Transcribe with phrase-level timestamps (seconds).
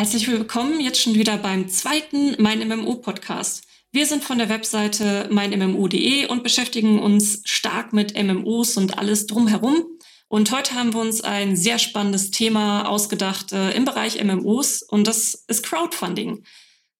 [0.00, 3.64] Herzlich willkommen jetzt schon wieder beim zweiten Mein MMO Podcast.
[3.92, 9.84] Wir sind von der Webseite meinmmo.de und beschäftigen uns stark mit MMOs und alles drumherum.
[10.28, 15.06] Und heute haben wir uns ein sehr spannendes Thema ausgedacht äh, im Bereich MMOs und
[15.06, 16.44] das ist Crowdfunding.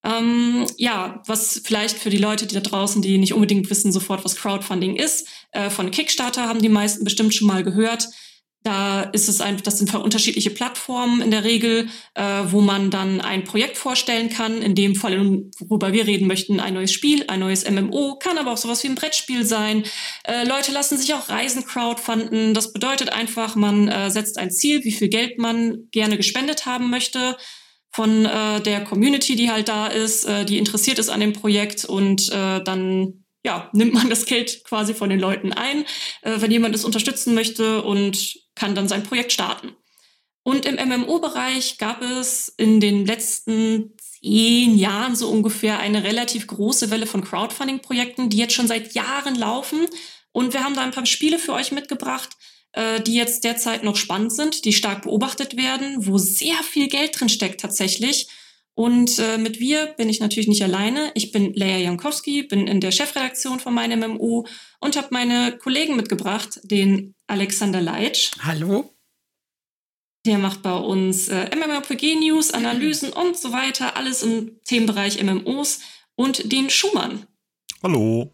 [0.04, 4.26] Ähm, ja, was vielleicht für die Leute, die da draußen, die nicht unbedingt wissen sofort,
[4.26, 8.08] was Crowdfunding ist, äh, von Kickstarter haben die meisten bestimmt schon mal gehört.
[8.62, 13.22] Da ist es einfach, das sind unterschiedliche Plattformen in der Regel, äh, wo man dann
[13.22, 14.60] ein Projekt vorstellen kann.
[14.60, 18.52] In dem Fall, worüber wir reden möchten, ein neues Spiel, ein neues MMO, kann aber
[18.52, 19.84] auch sowas wie ein Brettspiel sein.
[20.24, 22.52] Äh, Leute lassen sich auch Reisen crowdfunden.
[22.52, 26.90] Das bedeutet einfach, man äh, setzt ein Ziel, wie viel Geld man gerne gespendet haben
[26.90, 27.38] möchte
[27.92, 31.86] von äh, der Community, die halt da ist, äh, die interessiert ist an dem Projekt
[31.86, 35.84] und äh, dann ja, nimmt man das Geld quasi von den Leuten ein,
[36.22, 39.74] äh, wenn jemand es unterstützen möchte und kann dann sein Projekt starten.
[40.42, 46.90] Und im MMO-Bereich gab es in den letzten zehn Jahren so ungefähr eine relativ große
[46.90, 49.86] Welle von Crowdfunding-Projekten, die jetzt schon seit Jahren laufen.
[50.32, 52.36] Und wir haben da ein paar Spiele für euch mitgebracht,
[52.72, 57.18] äh, die jetzt derzeit noch spannend sind, die stark beobachtet werden, wo sehr viel Geld
[57.18, 58.28] drin steckt tatsächlich.
[58.74, 61.10] Und äh, mit wir bin ich natürlich nicht alleine.
[61.14, 64.46] Ich bin Leia Jankowski, bin in der Chefredaktion von meinem MMO
[64.80, 68.30] und habe meine Kollegen mitgebracht, den Alexander Leitsch.
[68.40, 68.94] Hallo.
[70.26, 75.80] Der macht bei uns äh, MMOPG-News, Analysen und so weiter, alles im Themenbereich MMOs.
[76.14, 77.26] Und den Schumann.
[77.82, 78.30] Hallo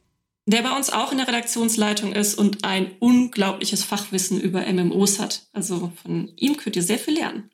[0.47, 5.48] der bei uns auch in der Redaktionsleitung ist und ein unglaubliches Fachwissen über MMOs hat.
[5.53, 7.51] Also von ihm könnt ihr sehr viel lernen.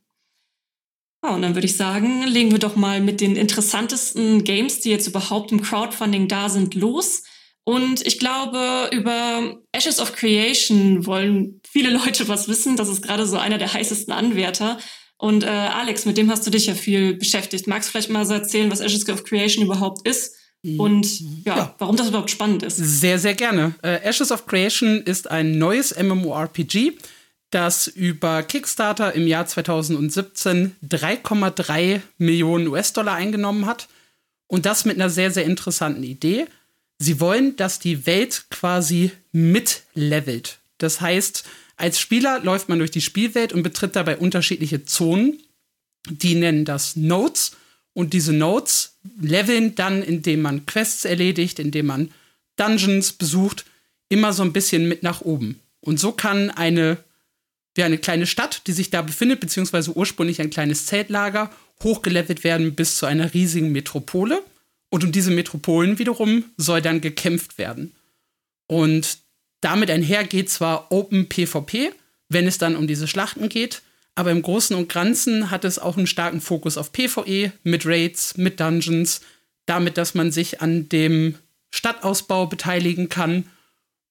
[1.25, 4.91] Ja, und dann würde ich sagen, legen wir doch mal mit den interessantesten Games, die
[4.91, 7.23] jetzt überhaupt im Crowdfunding da sind, los.
[7.65, 12.77] Und ich glaube, über Ashes of Creation wollen viele Leute was wissen.
[12.77, 14.79] Das ist gerade so einer der heißesten Anwärter.
[15.17, 17.69] Und äh, Alex, mit dem hast du dich ja viel beschäftigt.
[17.69, 20.35] Magst du vielleicht mal so erzählen, was Ashes of Creation überhaupt ist?
[20.79, 22.77] Und ja, ja, warum das überhaupt spannend ist.
[22.77, 23.75] Sehr, sehr gerne.
[23.83, 26.93] Äh, Ashes of Creation ist ein neues MMORPG,
[27.55, 33.89] das über Kickstarter im Jahr 2017 3,3 Millionen US-Dollar eingenommen hat.
[34.47, 36.47] Und das mit einer sehr, sehr interessanten Idee.
[36.99, 40.59] Sie wollen, dass die Welt quasi mitlevelt.
[40.79, 41.45] Das heißt,
[41.77, 45.43] als Spieler läuft man durch die Spielwelt und betritt dabei unterschiedliche Zonen.
[46.09, 47.57] Die nennen das Nodes.
[47.95, 52.11] Und diese Nodes leveln dann, indem man Quests erledigt, indem man
[52.57, 53.65] Dungeons besucht,
[54.09, 55.61] immer so ein bisschen mit nach oben.
[55.81, 56.99] Und so kann eine,
[57.77, 61.51] ja, eine kleine Stadt, die sich da befindet, beziehungsweise ursprünglich ein kleines Zeltlager,
[61.83, 64.43] hochgelevelt werden bis zu einer riesigen Metropole.
[64.91, 67.95] Und um diese Metropolen wiederum soll dann gekämpft werden.
[68.67, 69.19] Und
[69.63, 71.93] damit einher geht zwar Open PvP,
[72.29, 73.83] wenn es dann um diese Schlachten geht,
[74.15, 78.37] aber im Großen und Ganzen hat es auch einen starken Fokus auf PvE mit Raids,
[78.37, 79.23] mit Dungeons,
[79.67, 81.37] damit, dass man sich an dem
[81.71, 83.45] Stadtausbau beteiligen kann.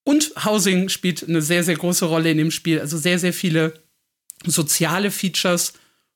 [0.03, 2.79] Und Housing spielt eine sehr, sehr große Rolle in dem Spiel.
[2.79, 3.73] Also sehr, sehr viele
[4.45, 5.73] soziale Features.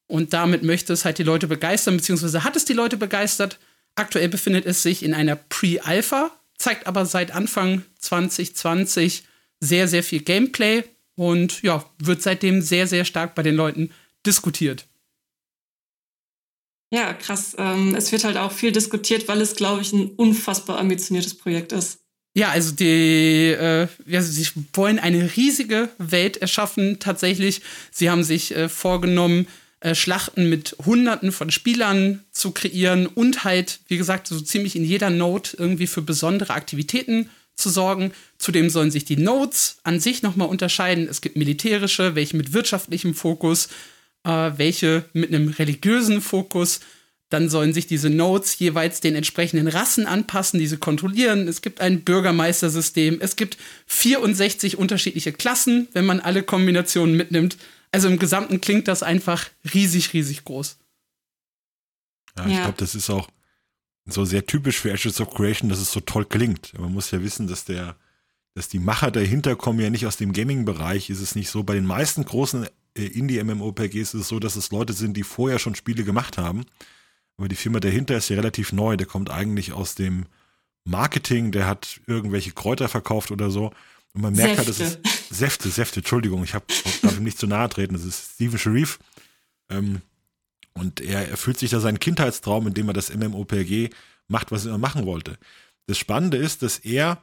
[0.08, 3.60] Und damit möchte es halt die Leute begeistern, beziehungsweise hat es die Leute begeistert.
[3.96, 9.24] Aktuell befindet es sich in einer Pre-Alpha, zeigt aber seit Anfang 2020
[9.60, 10.84] sehr, sehr viel Gameplay
[11.16, 13.92] und ja, wird seitdem sehr, sehr stark bei den Leuten
[14.26, 14.86] diskutiert.
[16.92, 17.56] Ja, krass.
[17.58, 21.72] Ähm, es wird halt auch viel diskutiert, weil es, glaube ich, ein unfassbar ambitioniertes Projekt
[21.72, 22.05] ist.
[22.38, 27.00] Ja, also die, äh, ja, sie wollen eine riesige Welt erschaffen.
[27.00, 29.48] Tatsächlich, sie haben sich äh, vorgenommen,
[29.80, 34.84] äh, Schlachten mit Hunderten von Spielern zu kreieren und halt, wie gesagt, so ziemlich in
[34.84, 38.12] jeder Note irgendwie für besondere Aktivitäten zu sorgen.
[38.38, 41.08] Zudem sollen sich die Nodes an sich nochmal unterscheiden.
[41.10, 43.70] Es gibt militärische, welche mit wirtschaftlichem Fokus,
[44.26, 46.82] äh, welche mit einem religiösen Fokus.
[47.36, 51.50] Dann sollen sich diese Nodes jeweils den entsprechenden Rassen anpassen, diese kontrollieren.
[51.50, 53.18] Es gibt ein Bürgermeistersystem.
[53.20, 57.58] Es gibt 64 unterschiedliche Klassen, wenn man alle Kombinationen mitnimmt.
[57.92, 60.78] Also im Gesamten klingt das einfach riesig, riesig groß.
[62.38, 62.62] Ja, ich ja.
[62.62, 63.28] glaube, das ist auch
[64.06, 66.72] so sehr typisch für Ashes of Creation, dass es so toll klingt.
[66.80, 67.98] Man muss ja wissen, dass der,
[68.54, 71.10] dass die Macher dahinter kommen ja nicht aus dem Gaming-Bereich.
[71.10, 71.64] Ist es nicht so?
[71.64, 72.66] Bei den meisten großen
[72.98, 76.66] äh, Indie-MMORPGs ist es so, dass es Leute sind, die vorher schon Spiele gemacht haben.
[77.38, 78.98] Aber die Firma dahinter ist ja relativ neu.
[78.98, 80.26] Der kommt eigentlich aus dem
[80.86, 81.52] Marketing.
[81.52, 83.72] Der hat irgendwelche Kräuter verkauft oder so.
[84.14, 84.58] Und man merkt Säfte.
[84.58, 86.66] halt, das ist Säfte, Säfte, Entschuldigung, ich habe
[87.02, 87.94] darf ihm nicht zu nahe treten.
[87.94, 89.00] Das ist Steven Sharif.
[89.70, 90.02] Ähm,
[90.74, 93.90] und er erfüllt sich da seinen Kindheitstraum, indem er das MMOPG
[94.28, 95.38] macht, was er immer machen wollte.
[95.88, 97.22] Das Spannende ist, dass er,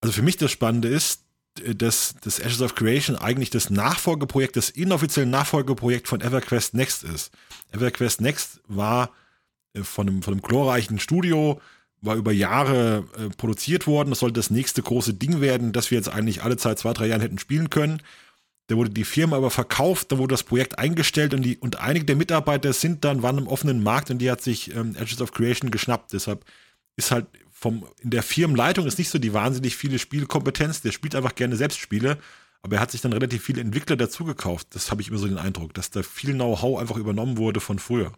[0.00, 1.23] also für mich das Spannende ist,
[1.54, 7.30] dass das Ashes of Creation eigentlich das Nachfolgeprojekt, das inoffizielle Nachfolgeprojekt von EverQuest Next ist.
[7.72, 9.10] EverQuest Next war
[9.74, 11.60] äh, von einem, von einem glorreichen Studio,
[12.00, 14.10] war über Jahre äh, produziert worden.
[14.10, 17.06] Das sollte das nächste große Ding werden, das wir jetzt eigentlich alle Zeit zwei, drei
[17.06, 18.02] Jahren hätten spielen können.
[18.66, 22.06] Da wurde die Firma aber verkauft, da wurde das Projekt eingestellt und, die, und einige
[22.06, 25.32] der Mitarbeiter sind dann, waren im offenen Markt und die hat sich ähm, Edges of
[25.32, 26.14] Creation geschnappt.
[26.14, 26.44] Deshalb
[26.96, 27.26] ist halt
[27.64, 30.82] vom, in der Firmenleitung ist nicht so die wahnsinnig viele Spielkompetenz.
[30.82, 32.18] Der spielt einfach gerne selbst Spiele,
[32.60, 34.66] aber er hat sich dann relativ viele Entwickler dazugekauft.
[34.72, 37.78] Das habe ich immer so den Eindruck, dass da viel Know-how einfach übernommen wurde von
[37.78, 38.12] früher.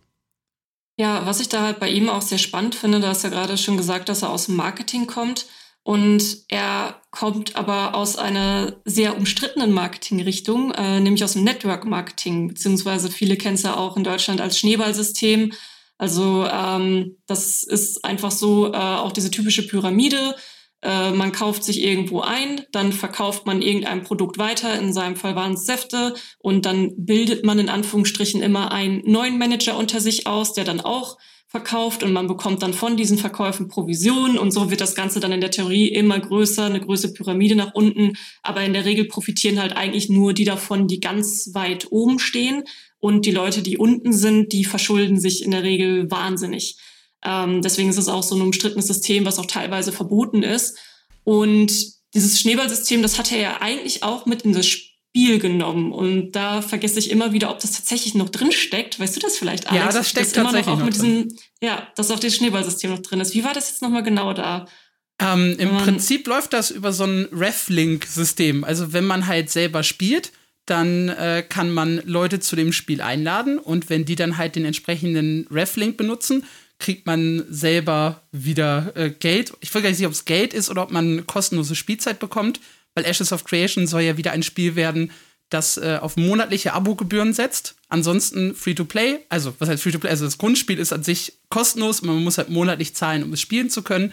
[0.99, 3.57] Ja, was ich da halt bei ihm auch sehr spannend finde, da hast ja gerade
[3.57, 5.47] schon gesagt, dass er aus dem Marketing kommt.
[5.85, 12.49] Und er kommt aber aus einer sehr umstrittenen Marketingrichtung, äh, nämlich aus dem Network Marketing,
[12.49, 15.53] beziehungsweise viele kennen es ja auch in Deutschland als Schneeballsystem.
[15.99, 20.35] Also ähm, das ist einfach so äh, auch diese typische Pyramide.
[20.83, 25.35] Äh, man kauft sich irgendwo ein, dann verkauft man irgendein Produkt weiter, in seinem Fall
[25.35, 30.27] waren es Säfte, und dann bildet man in Anführungsstrichen immer einen neuen Manager unter sich
[30.27, 31.17] aus, der dann auch
[31.49, 32.03] verkauft.
[32.03, 35.41] Und man bekommt dann von diesen Verkäufen Provisionen und so wird das Ganze dann in
[35.41, 38.13] der Theorie immer größer, eine größere Pyramide nach unten.
[38.43, 42.65] Aber in der Regel profitieren halt eigentlich nur die davon, die ganz weit oben stehen
[42.99, 46.77] und die Leute, die unten sind, die verschulden sich in der Regel wahnsinnig.
[47.25, 50.77] Ähm, deswegen ist es auch so ein umstrittenes System, was auch teilweise verboten ist.
[51.25, 51.73] Und
[52.15, 55.93] dieses Schneeballsystem, das hat er ja eigentlich auch mit in das Spiel genommen.
[55.93, 59.01] Und da vergesse ich immer wieder, ob das tatsächlich noch drin steckt.
[59.01, 59.85] Weißt du das vielleicht, Alex?
[59.85, 61.29] Ja, das steckt das tatsächlich noch, noch diesem,
[61.61, 63.35] Ja, dass auch das Schneeballsystem noch drin ist.
[63.35, 64.67] Wie war das jetzt nochmal genau da?
[65.19, 68.65] Ähm, Im Prinzip läuft das über so ein Reflink-System.
[68.65, 70.33] Also wenn man halt selber spielt,
[70.67, 74.65] dann äh, kann man Leute zu dem Spiel einladen und wenn die dann halt den
[74.65, 76.45] entsprechenden Reflink benutzen,
[76.79, 79.53] kriegt man selber wieder äh, Geld.
[79.61, 82.61] Ich weiß gar nicht, ob es Geld ist oder ob man kostenlose Spielzeit bekommt
[82.97, 85.13] weil Ashes of Creation soll ja wieder ein Spiel werden,
[85.51, 87.77] das äh, auf monatliche Abogebühren setzt.
[87.89, 90.11] Ansonsten Free-to-Play, also was heißt Free-to-Play?
[90.11, 93.71] Also das Grundspiel ist an sich kostenlos, man muss halt monatlich zahlen, um es spielen
[93.71, 94.13] zu können.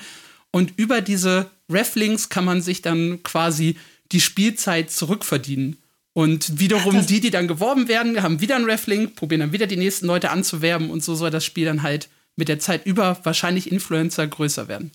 [0.51, 3.77] Und über diese Reflinks kann man sich dann quasi
[4.11, 5.77] die Spielzeit zurückverdienen.
[6.13, 9.65] Und wiederum Ach, die, die dann geworben werden, haben wieder einen Reflink, probieren dann wieder
[9.65, 13.19] die nächsten Leute anzuwerben und so soll das Spiel dann halt mit der Zeit über
[13.23, 14.91] wahrscheinlich Influencer größer werden.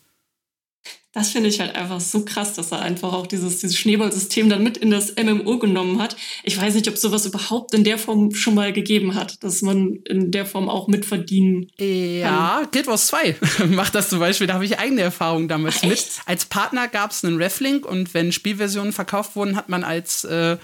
[1.12, 4.62] Das finde ich halt einfach so krass, dass er einfach auch dieses, dieses Schneeballsystem dann
[4.62, 6.16] mit in das MMO genommen hat.
[6.44, 9.96] Ich weiß nicht, ob sowas überhaupt in der Form schon mal gegeben hat, dass man
[10.04, 12.70] in der Form auch mitverdienen Ja, kann.
[12.70, 13.36] Guild Wars 2
[13.70, 14.46] macht das zum Beispiel.
[14.46, 16.06] Da habe ich eigene Erfahrungen damals Ach, mit.
[16.26, 20.58] Als Partner gab es einen Reflink und wenn Spielversionen verkauft wurden, hat man als äh,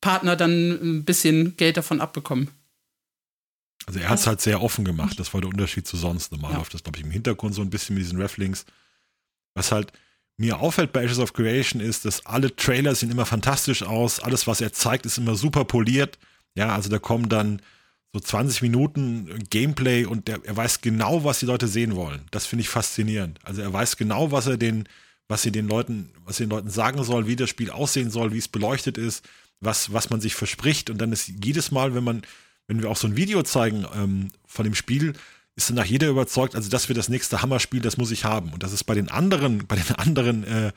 [0.00, 2.48] Partner dann ein bisschen Geld davon abbekommen.
[3.86, 5.18] Also er hat es halt sehr offen gemacht.
[5.18, 6.30] Das war der Unterschied zu sonst.
[6.30, 6.58] Normal ja.
[6.58, 8.66] läuft das, glaube ich, im Hintergrund so ein bisschen mit diesen Reflinks.
[9.54, 9.92] Was halt
[10.36, 14.20] mir auffällt bei Ashes of Creation ist, dass alle Trailer sehen immer fantastisch aus.
[14.20, 16.18] Alles, was er zeigt, ist immer super poliert.
[16.54, 17.60] Ja, also da kommen dann
[18.12, 22.26] so 20 Minuten Gameplay und der, er weiß genau, was die Leute sehen wollen.
[22.30, 23.38] Das finde ich faszinierend.
[23.42, 24.88] Also er weiß genau, was er den,
[25.28, 28.32] was sie den Leuten, was er den Leuten sagen soll, wie das Spiel aussehen soll,
[28.32, 29.24] wie es beleuchtet ist,
[29.60, 30.90] was, was man sich verspricht.
[30.90, 32.22] Und dann ist jedes Mal, wenn man,
[32.66, 35.14] wenn wir auch so ein Video zeigen ähm, von dem Spiel,
[35.56, 38.52] ist danach jeder überzeugt, also das wird das nächste Hammerspiel, das muss ich haben.
[38.52, 40.72] Und das ist bei den anderen, bei den anderen äh,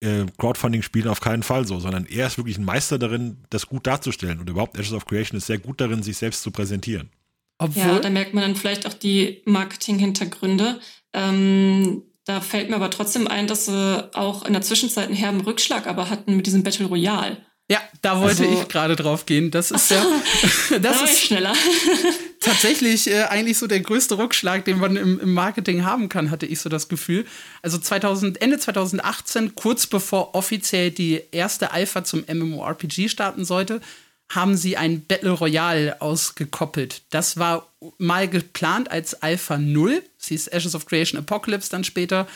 [0.00, 3.86] äh, Crowdfunding-Spielen auf keinen Fall so, sondern er ist wirklich ein Meister darin, das gut
[3.86, 4.40] darzustellen.
[4.40, 7.10] Und überhaupt Ashes of Creation ist sehr gut darin, sich selbst zu präsentieren.
[7.58, 10.80] Obwohl, ja, da merkt man dann vielleicht auch die Marketing-Hintergründe.
[11.12, 15.40] Ähm, da fällt mir aber trotzdem ein, dass sie auch in der Zwischenzeit einen herben
[15.40, 17.38] Rückschlag aber hatten mit diesem Battle Royale.
[17.72, 19.50] Ja, da wollte also, ich gerade drauf gehen.
[19.50, 20.04] Das ist ja.
[20.78, 21.54] das da ist schneller.
[22.40, 26.44] tatsächlich äh, eigentlich so der größte Rückschlag, den man im, im, Marketing haben kann, hatte
[26.44, 27.24] ich so das Gefühl.
[27.62, 33.80] Also 2000, Ende 2018, kurz bevor offiziell die erste Alpha zum MMORPG starten sollte,
[34.28, 37.00] haben sie ein Battle Royale ausgekoppelt.
[37.08, 40.02] Das war mal geplant als Alpha 0.
[40.18, 42.28] Sie ist Ashes of Creation Apocalypse dann später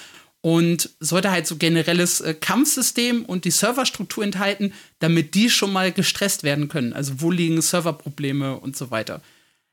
[0.46, 5.90] und sollte halt so generelles äh, Kampfsystem und die Serverstruktur enthalten, damit die schon mal
[5.90, 6.92] gestresst werden können.
[6.92, 9.20] Also wo liegen Serverprobleme und so weiter.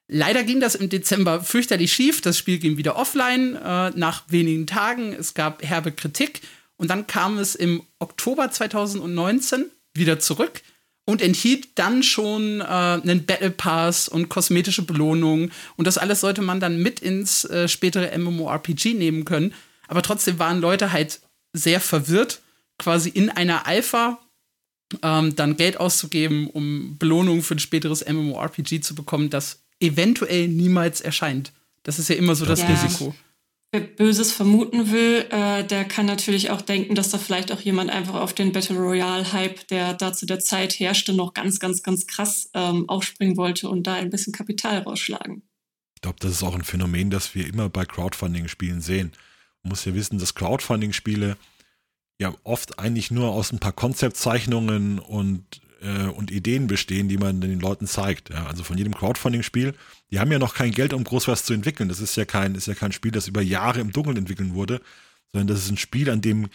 [0.07, 2.21] Leider ging das im Dezember fürchterlich schief.
[2.21, 5.13] Das Spiel ging wieder offline äh, nach wenigen Tagen.
[5.13, 6.41] Es gab herbe Kritik
[6.75, 10.63] und dann kam es im Oktober 2019 wieder zurück
[11.05, 15.51] und enthielt dann schon äh, einen Battle Pass und kosmetische Belohnungen.
[15.75, 19.53] Und das alles sollte man dann mit ins äh, spätere MMORPG nehmen können.
[19.93, 21.21] Aber trotzdem waren Leute halt
[21.55, 22.41] sehr verwirrt,
[22.79, 24.17] quasi in einer Alpha
[25.03, 30.99] ähm, dann Geld auszugeben, um Belohnungen für ein späteres MMORPG zu bekommen, das eventuell niemals
[30.99, 31.53] erscheint.
[31.83, 32.69] Das ist ja immer so das ja.
[32.69, 33.13] Risiko.
[33.71, 37.91] wer Böses vermuten will, äh, der kann natürlich auch denken, dass da vielleicht auch jemand
[37.91, 42.07] einfach auf den Battle Royale-Hype, der da zu der Zeit herrschte, noch ganz, ganz, ganz
[42.07, 45.43] krass ähm, aufspringen wollte und da ein bisschen Kapital rausschlagen.
[45.93, 49.11] Ich glaube, das ist auch ein Phänomen, das wir immer bei Crowdfunding-Spielen sehen.
[49.63, 51.37] Man muss ja wissen, dass Crowdfunding-Spiele
[52.19, 57.41] ja oft eigentlich nur aus ein paar Konzeptzeichnungen und, äh, und Ideen bestehen, die man
[57.41, 58.29] den Leuten zeigt.
[58.29, 59.73] Ja, also von jedem Crowdfunding-Spiel
[60.13, 61.89] die haben ja noch kein Geld, um groß was zu entwickeln.
[61.89, 64.79] Das ist ja kein, ist ja kein Spiel, das über Jahre im Dunkeln entwickeln wurde,
[65.31, 66.49] sondern das ist ein Spiel, an dem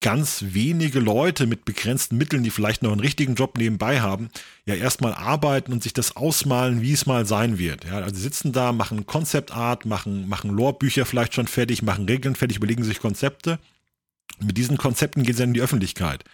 [0.00, 4.28] ganz wenige Leute mit begrenzten Mitteln, die vielleicht noch einen richtigen Job nebenbei haben,
[4.64, 7.84] ja erstmal arbeiten und sich das ausmalen, wie es mal sein wird.
[7.84, 12.58] Ja, also sitzen da, machen Konzeptart, machen, machen Lore-Bücher vielleicht schon fertig, machen Regeln fertig,
[12.58, 13.58] überlegen sich Konzepte.
[14.40, 16.24] Mit diesen Konzepten gehen sie dann in die Öffentlichkeit.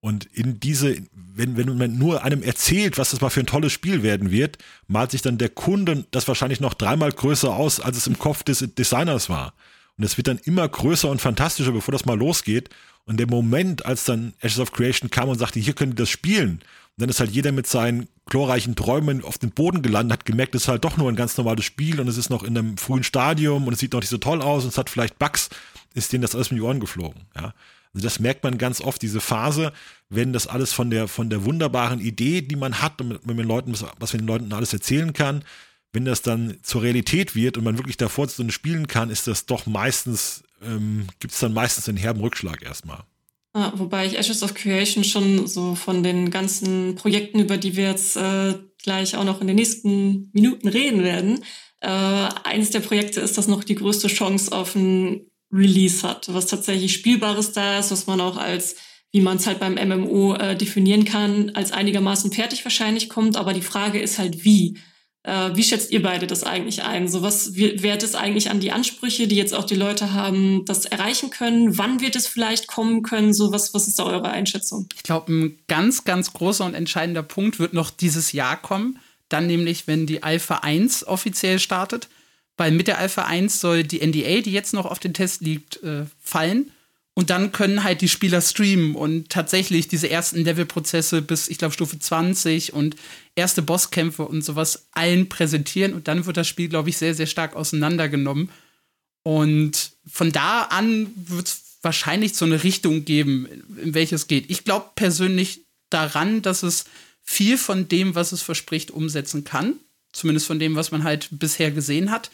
[0.00, 3.72] Und in diese, wenn, wenn man nur einem erzählt, was das mal für ein tolles
[3.72, 7.98] Spiel werden wird, malt sich dann der Kunde das wahrscheinlich noch dreimal größer aus, als
[7.98, 9.54] es im Kopf des Designers war.
[10.00, 12.70] Und es wird dann immer größer und fantastischer, bevor das mal losgeht.
[13.10, 16.10] Und der Moment, als dann Ashes of Creation kam und sagte, hier könnt ihr das
[16.10, 20.24] spielen, und dann ist halt jeder mit seinen glorreichen Träumen auf den Boden gelandet, hat
[20.26, 22.56] gemerkt, es ist halt doch nur ein ganz normales Spiel und es ist noch in
[22.56, 25.18] einem frühen Stadium und es sieht noch nicht so toll aus und es hat vielleicht
[25.18, 25.50] Bugs,
[25.92, 27.22] ist denen das alles mit die Ohren geflogen.
[27.34, 27.52] Ja.
[27.92, 29.72] Also das merkt man ganz oft, diese Phase,
[30.08, 33.44] wenn das alles von der, von der wunderbaren Idee, die man hat, und wenn man
[33.44, 35.42] Leuten, was man den Leuten alles erzählen kann,
[35.92, 39.46] wenn das dann zur Realität wird und man wirklich davor so spielen kann, ist das
[39.46, 43.04] doch meistens, ähm, gibt es dann meistens einen herben Rückschlag erstmal.
[43.52, 47.88] Ah, wobei ich Ashes of Creation schon so von den ganzen Projekten, über die wir
[47.88, 51.42] jetzt äh, gleich auch noch in den nächsten Minuten reden werden,
[51.80, 56.46] äh, eines der Projekte ist, das noch die größte Chance auf ein Release hat, was
[56.46, 58.76] tatsächlich Spielbares da ist, was man auch als,
[59.10, 63.36] wie man es halt beim MMO äh, definieren kann, als einigermaßen fertig wahrscheinlich kommt.
[63.36, 64.78] Aber die Frage ist halt, wie.
[65.22, 67.08] Äh, wie schätzt ihr beide das eigentlich ein?
[67.08, 70.86] So was wird es eigentlich an die Ansprüche, die jetzt auch die Leute haben, das
[70.86, 71.76] erreichen können?
[71.76, 73.34] Wann wird es vielleicht kommen können?
[73.34, 74.88] So was, was ist da eure Einschätzung?
[74.94, 78.98] Ich glaube, ein ganz, ganz großer und entscheidender Punkt wird noch dieses Jahr kommen.
[79.28, 82.08] Dann nämlich, wenn die Alpha 1 offiziell startet
[82.60, 85.82] weil mit der Alpha 1 soll die NDA, die jetzt noch auf den Test liegt,
[85.82, 86.70] äh, fallen.
[87.14, 91.74] Und dann können halt die Spieler streamen und tatsächlich diese ersten Levelprozesse bis, ich glaube,
[91.74, 92.96] Stufe 20 und
[93.34, 95.92] erste Bosskämpfe und sowas allen präsentieren.
[95.92, 98.48] Und dann wird das Spiel, glaube ich, sehr, sehr stark auseinandergenommen.
[99.22, 103.46] Und von da an wird es wahrscheinlich so eine Richtung geben,
[103.82, 104.50] in welche es geht.
[104.50, 106.84] Ich glaube persönlich daran, dass es
[107.22, 109.74] viel von dem, was es verspricht, umsetzen kann.
[110.12, 112.30] Zumindest von dem, was man halt bisher gesehen hat.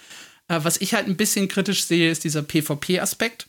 [0.49, 3.49] Äh, was ich halt ein bisschen kritisch sehe, ist dieser PvP-Aspekt.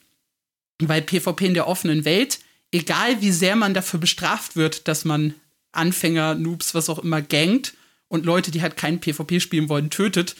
[0.81, 2.39] Weil PvP in der offenen Welt,
[2.71, 5.33] egal wie sehr man dafür bestraft wird, dass man
[5.71, 7.73] Anfänger, Noobs, was auch immer gangt
[8.07, 10.35] und Leute, die halt kein PvP spielen wollen, tötet,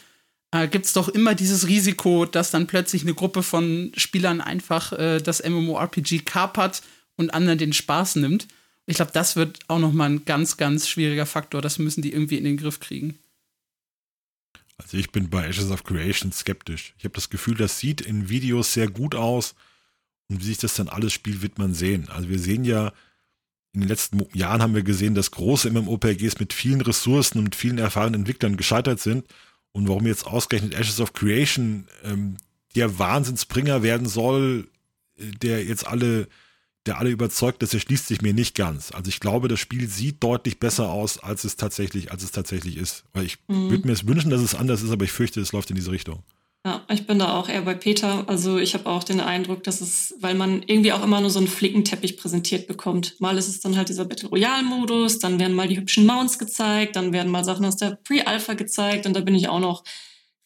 [0.52, 4.94] äh, gibt es doch immer dieses Risiko, dass dann plötzlich eine Gruppe von Spielern einfach
[4.94, 6.82] äh, das MMORPG kapert
[7.16, 8.48] und anderen den Spaß nimmt.
[8.86, 11.62] Ich glaube, das wird auch noch mal ein ganz, ganz schwieriger Faktor.
[11.62, 13.20] Das müssen die irgendwie in den Griff kriegen.
[14.78, 16.94] Also ich bin bei Ashes of Creation skeptisch.
[16.98, 19.56] Ich habe das Gefühl, das sieht in Videos sehr gut aus.
[20.30, 22.10] Und wie sich das dann alles spielt, wird man sehen.
[22.10, 22.92] Also wir sehen ja,
[23.74, 27.56] in den letzten Jahren haben wir gesehen, dass große MMOPGs mit vielen Ressourcen und mit
[27.56, 29.26] vielen erfahrenen Entwicklern gescheitert sind.
[29.72, 32.38] Und warum jetzt ausgerechnet Ashes of Creation ähm,
[32.76, 34.70] der Wahnsinnsbringer werden soll,
[35.18, 36.28] äh, der jetzt alle
[36.88, 38.92] der alle überzeugt, das erschließt sich mir nicht ganz.
[38.92, 42.78] Also ich glaube, das Spiel sieht deutlich besser aus, als es tatsächlich, als es tatsächlich
[42.78, 43.04] ist.
[43.14, 43.70] Weil ich mhm.
[43.70, 45.92] würde mir es wünschen, dass es anders ist, aber ich fürchte, es läuft in diese
[45.92, 46.24] Richtung.
[46.66, 48.28] Ja, ich bin da auch eher bei Peter.
[48.28, 51.40] Also ich habe auch den Eindruck, dass es, weil man irgendwie auch immer nur so
[51.40, 53.16] einen Flickenteppich präsentiert bekommt.
[53.20, 56.96] Mal ist es dann halt dieser Battle Royale-Modus, dann werden mal die hübschen Mounts gezeigt,
[56.96, 59.84] dann werden mal Sachen aus der Pre-Alpha gezeigt und da bin ich auch noch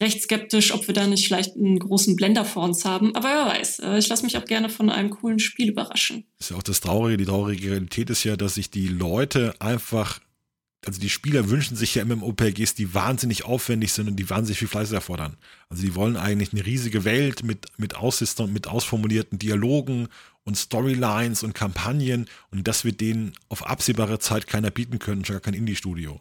[0.02, 3.16] recht skeptisch, ob wir da nicht vielleicht einen großen Blender vor uns haben.
[3.16, 6.26] Aber wer weiß, äh, ich lasse mich auch gerne von einem coolen Spiel überraschen.
[6.38, 7.18] Das ist ja auch das Traurige.
[7.18, 10.20] Die traurige Realität ist ja, dass sich die Leute einfach,
[10.86, 14.68] also die Spieler wünschen sich ja MMOPGs, die wahnsinnig aufwendig sind und die wahnsinnig viel
[14.68, 15.38] Fleiß erfordern.
[15.70, 20.08] Also die wollen eigentlich eine riesige Welt mit, mit Aussystern, mit ausformulierten Dialogen
[20.44, 25.36] und Storylines und Kampagnen und das wird denen auf absehbare Zeit keiner bieten können, schon
[25.36, 26.20] gar kein Indie-Studio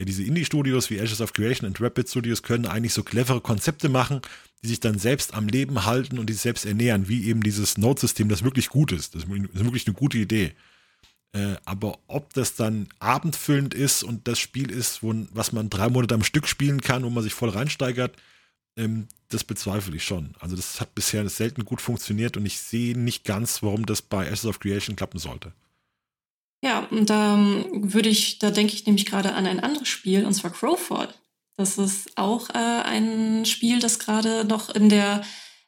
[0.00, 3.90] ja, diese Indie-Studios wie Ashes of Creation und Rapid Studios können eigentlich so clevere Konzepte
[3.90, 4.22] machen,
[4.62, 7.76] die sich dann selbst am Leben halten und die sich selbst ernähren, wie eben dieses
[7.76, 9.14] Node-System, das wirklich gut ist.
[9.14, 10.52] Das ist wirklich eine gute Idee.
[11.32, 15.88] Äh, aber ob das dann abendfüllend ist und das Spiel ist, wo, was man drei
[15.88, 18.16] Monate am Stück spielen kann, wo man sich voll reinsteigert,
[18.76, 20.34] ähm, das bezweifle ich schon.
[20.40, 24.26] Also das hat bisher selten gut funktioniert und ich sehe nicht ganz, warum das bei
[24.26, 25.52] Ashes of Creation klappen sollte.
[26.62, 30.26] Ja, und da ähm, würde ich, da denke ich nämlich gerade an ein anderes Spiel,
[30.26, 31.16] und zwar Crowford.
[31.56, 35.22] Das ist auch äh, ein Spiel, das gerade noch in der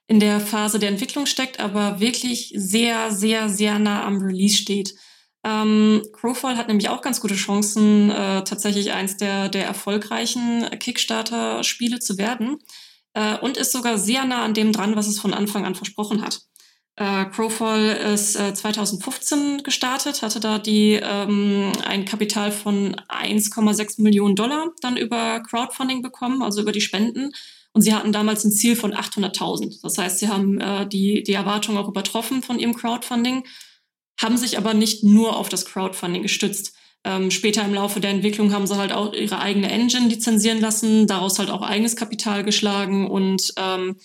[0.09, 4.95] in der Phase der Entwicklung steckt, aber wirklich sehr, sehr, sehr nah am Release steht.
[5.45, 11.99] Ähm, Crowfall hat nämlich auch ganz gute Chancen, äh, tatsächlich eins der, der erfolgreichen Kickstarter-Spiele
[11.99, 12.59] zu werden
[13.15, 16.23] äh, und ist sogar sehr nah an dem dran, was es von Anfang an versprochen
[16.23, 16.43] hat.
[16.95, 24.37] Äh, Crowfall ist äh, 2015 gestartet, hatte da die ähm, ein Kapital von 1,6 Millionen
[24.37, 27.33] Dollar dann über Crowdfunding bekommen, also über die Spenden.
[27.73, 29.81] Und sie hatten damals ein Ziel von 800.000.
[29.83, 33.45] Das heißt, sie haben äh, die, die Erwartung auch übertroffen von ihrem Crowdfunding
[34.21, 36.75] haben sich aber nicht nur auf das Crowdfunding gestützt.
[37.05, 41.07] Ähm, später im Laufe der Entwicklung haben sie halt auch ihre eigene Engine lizenzieren lassen,
[41.07, 43.97] daraus halt auch eigenes Kapital geschlagen und ähm,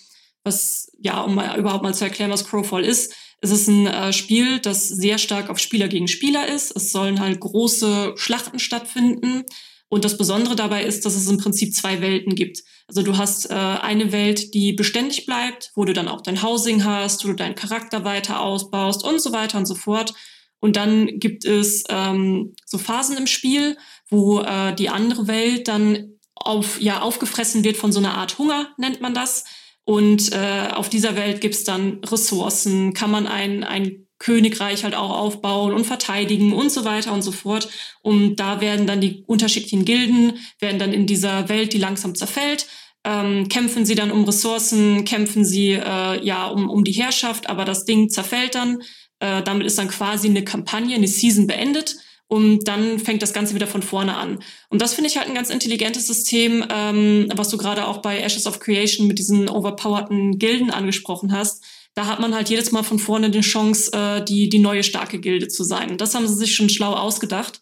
[0.42, 3.14] was, ja, um mal, überhaupt mal zu erklären, was Crowfall ist.
[3.40, 6.74] Es ist ein äh, Spiel, das sehr stark auf Spieler gegen Spieler ist.
[6.74, 9.44] Es sollen halt große Schlachten stattfinden.
[9.88, 12.62] Und das Besondere dabei ist, dass es im Prinzip zwei Welten gibt.
[12.86, 16.84] Also du hast äh, eine Welt, die beständig bleibt, wo du dann auch dein Housing
[16.84, 20.12] hast, wo du deinen Charakter weiter ausbaust und so weiter und so fort.
[20.60, 23.78] Und dann gibt es ähm, so Phasen im Spiel,
[24.10, 28.74] wo äh, die andere Welt dann auf, ja, aufgefressen wird von so einer Art Hunger,
[28.76, 29.44] nennt man das.
[29.84, 35.10] Und äh, auf dieser Welt gibt's dann Ressourcen, kann man ein, ein Königreich halt auch
[35.10, 37.68] aufbauen und verteidigen und so weiter und so fort.
[38.02, 42.66] Und da werden dann die unterschiedlichen Gilden, werden dann in dieser Welt, die langsam zerfällt,
[43.04, 47.64] ähm, kämpfen sie dann um Ressourcen, kämpfen sie äh, ja um, um die Herrschaft, aber
[47.64, 48.82] das Ding zerfällt dann.
[49.20, 51.96] Äh, damit ist dann quasi eine Kampagne, eine Season beendet
[52.26, 54.40] und dann fängt das Ganze wieder von vorne an.
[54.68, 58.20] Und das finde ich halt ein ganz intelligentes System, ähm, was du gerade auch bei
[58.20, 61.64] Ashes of Creation mit diesen overpowerten Gilden angesprochen hast
[61.94, 65.18] da hat man halt jedes Mal von vorne die Chance, äh, die, die neue starke
[65.18, 65.98] Gilde zu sein.
[65.98, 67.60] Das haben sie sich schon schlau ausgedacht.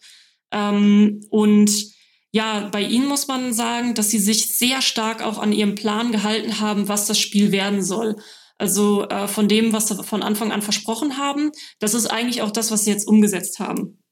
[0.51, 1.71] Ähm, und
[2.31, 6.11] ja, bei ihnen muss man sagen, dass sie sich sehr stark auch an ihrem Plan
[6.11, 8.15] gehalten haben, was das Spiel werden soll.
[8.57, 12.51] Also äh, von dem, was sie von Anfang an versprochen haben, das ist eigentlich auch
[12.51, 14.03] das, was sie jetzt umgesetzt haben.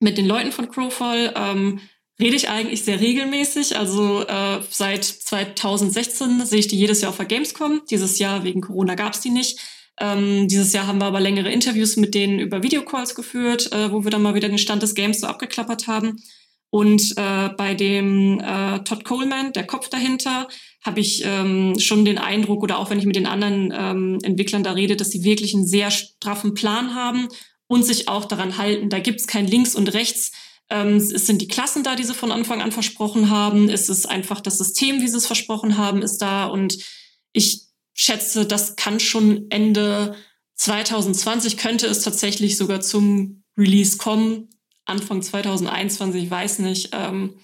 [0.00, 1.80] Mit den Leuten von Crowfall ähm,
[2.20, 3.76] rede ich eigentlich sehr regelmäßig.
[3.76, 7.82] Also äh, seit 2016 sehe ich die jedes Jahr auf der Gamescom.
[7.90, 9.60] Dieses Jahr wegen Corona gab es die nicht.
[10.00, 14.04] Ähm, dieses Jahr haben wir aber längere Interviews mit denen über Videocalls geführt, äh, wo
[14.04, 16.20] wir dann mal wieder den Stand des Games so abgeklappert haben.
[16.70, 20.48] Und äh, bei dem äh, Todd Coleman, der Kopf dahinter,
[20.84, 24.62] habe ich ähm, schon den Eindruck, oder auch wenn ich mit den anderen ähm, Entwicklern
[24.62, 27.28] da rede, dass sie wirklich einen sehr straffen Plan haben
[27.68, 28.90] und sich auch daran halten.
[28.90, 30.32] Da gibt's kein Links und Rechts
[30.70, 33.68] ähm, es sind die Klassen da, die sie von Anfang an versprochen haben.
[33.68, 36.46] Es ist einfach das System, wie sie es versprochen haben, ist da.
[36.46, 36.78] Und
[37.32, 37.62] ich
[37.94, 40.14] schätze, das kann schon Ende
[40.56, 44.48] 2020 könnte es tatsächlich sogar zum Release kommen.
[44.84, 46.90] Anfang 2021, ich weiß nicht.
[46.92, 47.34] Ähm,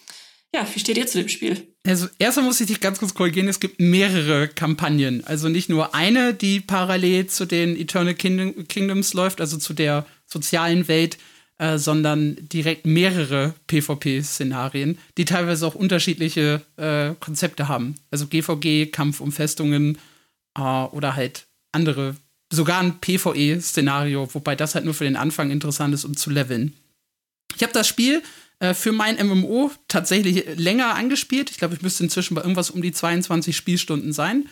[0.54, 1.74] ja, wie steht ihr zu dem Spiel?
[1.86, 5.24] Also erstmal muss ich dich ganz kurz korrigieren, es gibt mehrere Kampagnen.
[5.24, 10.06] Also nicht nur eine, die parallel zu den Eternal Kingdom, Kingdoms läuft, also zu der
[10.26, 11.18] sozialen Welt,
[11.58, 17.94] äh, sondern direkt mehrere PvP-Szenarien, die teilweise auch unterschiedliche äh, Konzepte haben.
[18.10, 19.98] Also GVG, Kampf um Festungen
[20.58, 22.16] äh, oder halt andere,
[22.52, 26.74] sogar ein PvE-Szenario, wobei das halt nur für den Anfang interessant ist, um zu leveln.
[27.56, 28.22] Ich habe das Spiel
[28.58, 31.50] äh, für mein MMO tatsächlich länger angespielt.
[31.50, 34.48] Ich glaube, ich müsste inzwischen bei irgendwas um die 22 Spielstunden sein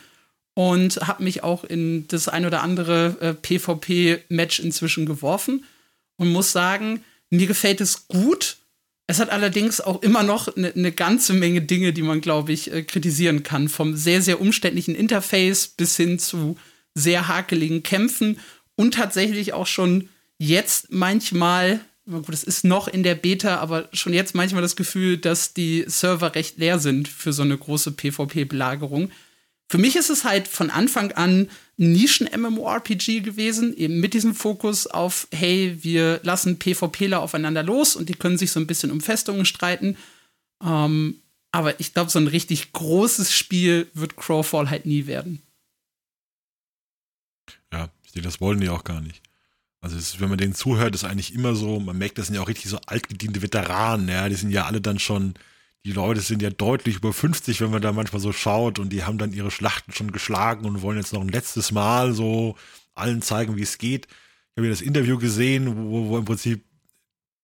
[0.55, 5.65] und habe mich auch in das ein oder andere äh, PvP-Match inzwischen geworfen
[6.23, 8.59] und muss sagen, mir gefällt es gut.
[9.07, 12.73] Es hat allerdings auch immer noch eine ne ganze Menge Dinge, die man, glaube ich,
[12.73, 13.69] äh, kritisieren kann.
[13.69, 16.57] Vom sehr, sehr umständlichen Interface bis hin zu
[16.95, 18.39] sehr hakeligen Kämpfen
[18.77, 20.09] und tatsächlich auch schon
[20.39, 25.19] jetzt manchmal, gut, es ist noch in der Beta, aber schon jetzt manchmal das Gefühl,
[25.19, 29.11] dass die Server recht leer sind für so eine große PvP-Belagerung.
[29.73, 35.29] Für mich ist es halt von Anfang an Nischen-MMORPG gewesen, eben mit diesem Fokus auf,
[35.33, 39.47] hey, wir lassen PvPler aufeinander los und die können sich so ein bisschen um Festungen
[39.47, 39.97] streiten.
[40.63, 45.41] Ähm, aber ich glaube, so ein richtig großes Spiel wird Crowfall halt nie werden.
[47.73, 49.23] Ja, das wollen die auch gar nicht.
[49.81, 52.43] Also ist, wenn man denen zuhört, ist eigentlich immer so, man merkt, das sind ja
[52.43, 55.33] auch richtig so altgediente Veteranen, ja, die sind ja alle dann schon
[55.85, 59.05] die Leute sind ja deutlich über 50, wenn man da manchmal so schaut und die
[59.05, 62.57] haben dann ihre Schlachten schon geschlagen und wollen jetzt noch ein letztes Mal so
[62.95, 64.07] allen zeigen, wie es geht.
[64.07, 66.65] Ich habe ja das Interview gesehen, wo, wo im Prinzip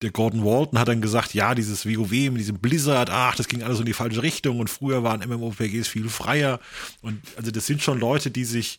[0.03, 3.65] der Gordon Walton hat dann gesagt, ja, dieses WoW mit diesem Blizzard, ach, das ging
[3.65, 6.61] alles in die falsche Richtung und früher waren MMORPGs viel freier
[7.01, 8.79] und also das sind schon Leute, die sich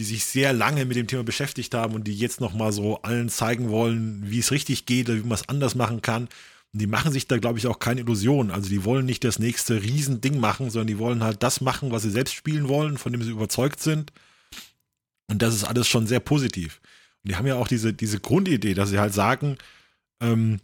[0.00, 3.02] die sich sehr lange mit dem Thema beschäftigt haben und die jetzt noch mal so
[3.02, 6.28] allen zeigen wollen, wie es richtig geht oder wie man es anders machen kann.
[6.72, 8.50] Und die machen sich da, glaube ich, auch keine Illusionen.
[8.50, 12.02] Also die wollen nicht das nächste Riesending machen, sondern die wollen halt das machen, was
[12.02, 14.12] sie selbst spielen wollen, von dem sie überzeugt sind.
[15.28, 16.80] Und das ist alles schon sehr positiv.
[17.22, 19.58] Und die haben ja auch diese, diese Grundidee, dass sie halt sagen,
[20.20, 20.60] ähm,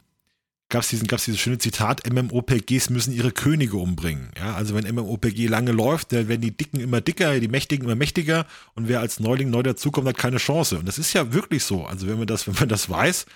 [0.69, 4.31] gab es gab's dieses schöne Zitat, MMOPGs müssen ihre Könige umbringen.
[4.37, 7.95] Ja, also wenn MMOPG lange läuft, dann werden die Dicken immer dicker, die Mächtigen immer
[7.95, 10.79] mächtiger und wer als Neuling neu dazukommt, hat keine Chance.
[10.79, 11.85] Und das ist ja wirklich so.
[11.85, 13.27] Also wenn man das, wenn man das weiß,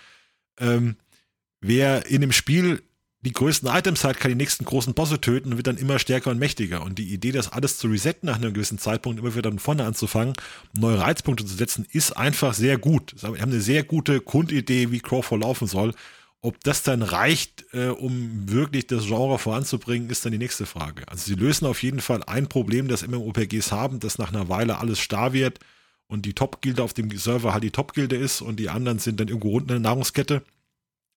[0.59, 0.97] ähm,
[1.61, 2.83] wer in dem Spiel
[3.23, 6.31] die größten Items hat, kann die nächsten großen Bosse töten und wird dann immer stärker
[6.31, 6.83] und mächtiger.
[6.83, 9.85] Und die Idee, das alles zu resetten nach einem gewissen Zeitpunkt, immer wieder von vorne
[9.85, 10.35] anzufangen,
[10.73, 13.15] neue Reizpunkte zu setzen, ist einfach sehr gut.
[13.21, 15.93] Wir haben eine sehr gute Grundidee, wie Crawford laufen soll.
[16.43, 21.07] Ob das dann reicht, äh, um wirklich das Genre voranzubringen, ist dann die nächste Frage.
[21.07, 24.79] Also sie lösen auf jeden Fall ein Problem, das MMOPGs haben, dass nach einer Weile
[24.79, 25.59] alles starr wird
[26.07, 29.29] und die Top-Gilde auf dem Server halt die Top-Gilde ist und die anderen sind dann
[29.29, 30.43] irgendwo unten in der Nahrungskette.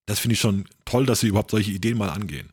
[0.06, 2.52] Das finde ich schon toll, dass sie überhaupt solche Ideen mal angehen.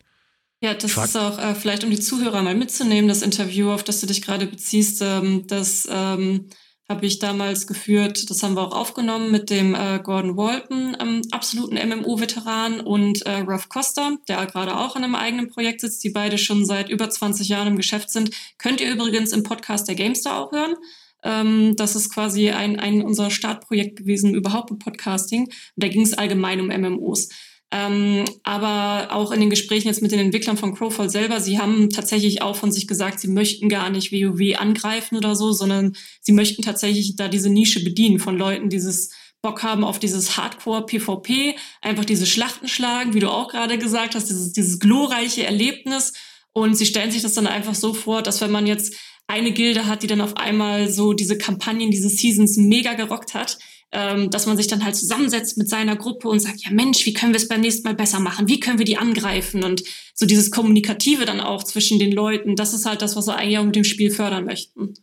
[0.62, 4.00] Ja, das ist auch äh, vielleicht, um die Zuhörer mal mitzunehmen, das Interview, auf das
[4.00, 6.50] du dich gerade beziehst, ähm, das ähm,
[6.86, 11.22] habe ich damals geführt, das haben wir auch aufgenommen mit dem äh, Gordon Walton, ähm,
[11.30, 16.10] absoluten MMO-Veteran und äh, Ruff Costa, der gerade auch an einem eigenen Projekt sitzt, die
[16.10, 18.30] beide schon seit über 20 Jahren im Geschäft sind.
[18.58, 20.74] Könnt ihr übrigens im Podcast der GameStar auch hören.
[21.22, 25.44] Ähm, das ist quasi ein, ein unser Startprojekt gewesen, überhaupt mit Podcasting.
[25.44, 27.28] Und da ging es allgemein um MMOs.
[27.72, 31.88] Ähm, aber auch in den Gesprächen jetzt mit den Entwicklern von Crowfall selber, sie haben
[31.88, 36.32] tatsächlich auch von sich gesagt, sie möchten gar nicht WoW angreifen oder so, sondern sie
[36.32, 42.04] möchten tatsächlich da diese Nische bedienen von Leuten, dieses Bock haben auf dieses Hardcore-PvP, einfach
[42.04, 46.12] diese Schlachten schlagen, wie du auch gerade gesagt hast, dieses, dieses glorreiche Erlebnis.
[46.52, 48.96] Und sie stellen sich das dann einfach so vor, dass wenn man jetzt
[49.30, 53.58] eine Gilde hat, die dann auf einmal so diese Kampagnen, diese Seasons mega gerockt hat,
[53.92, 57.12] ähm, dass man sich dann halt zusammensetzt mit seiner Gruppe und sagt, ja Mensch, wie
[57.12, 58.48] können wir es beim nächsten Mal besser machen?
[58.48, 59.62] Wie können wir die angreifen?
[59.62, 59.82] Und
[60.14, 63.58] so dieses Kommunikative dann auch zwischen den Leuten, das ist halt das, was wir eigentlich
[63.58, 64.94] auch mit dem Spiel fördern möchten.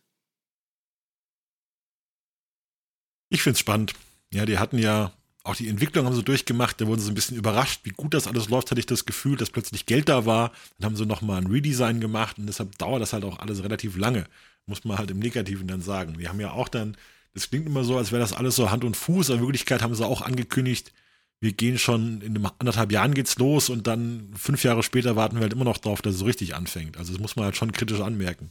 [3.30, 3.94] Ich finde es spannend.
[4.34, 5.13] Ja, die hatten ja
[5.48, 8.28] auch die Entwicklung haben sie durchgemacht, da wurden sie ein bisschen überrascht, wie gut das
[8.28, 10.52] alles läuft, hatte ich das Gefühl, dass plötzlich Geld da war.
[10.78, 13.98] Dann haben sie nochmal ein Redesign gemacht und deshalb dauert das halt auch alles relativ
[13.98, 14.26] lange.
[14.66, 16.18] Muss man halt im Negativen dann sagen.
[16.20, 16.98] Die haben ja auch dann
[17.38, 19.30] das klingt immer so, als wäre das alles so Hand und Fuß.
[19.30, 20.92] Aber in Wirklichkeit haben sie auch angekündigt,
[21.40, 25.44] wir gehen schon in anderthalb Jahren geht's los und dann fünf Jahre später warten wir
[25.44, 26.98] halt immer noch drauf, dass es so richtig anfängt.
[26.98, 28.50] Also das muss man halt schon kritisch anmerken.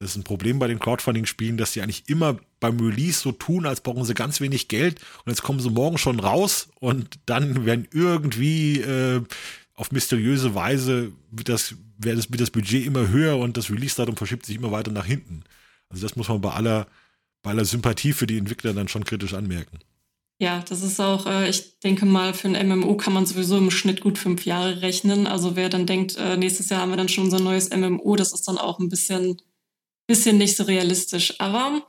[0.00, 3.66] Das ist ein Problem bei den Crowdfunding-Spielen, dass die eigentlich immer beim Release so tun,
[3.66, 7.66] als brauchen sie ganz wenig Geld und jetzt kommen sie morgen schon raus und dann
[7.66, 9.22] werden irgendwie äh,
[9.74, 14.16] auf mysteriöse Weise wird das, wird, das, wird das Budget immer höher und das Release-Datum
[14.16, 15.44] verschiebt sich immer weiter nach hinten.
[15.90, 16.86] Also das muss man bei aller
[17.42, 19.78] bei aller Sympathie für die Entwickler dann schon kritisch anmerken.
[20.38, 23.70] Ja, das ist auch, äh, ich denke mal, für ein MMO kann man sowieso im
[23.70, 25.26] Schnitt gut fünf Jahre rechnen.
[25.26, 28.32] Also wer dann denkt, äh, nächstes Jahr haben wir dann schon unser neues MMO, das
[28.32, 29.36] ist dann auch ein bisschen,
[30.10, 31.34] bisschen nicht so realistisch.
[31.38, 31.86] Aber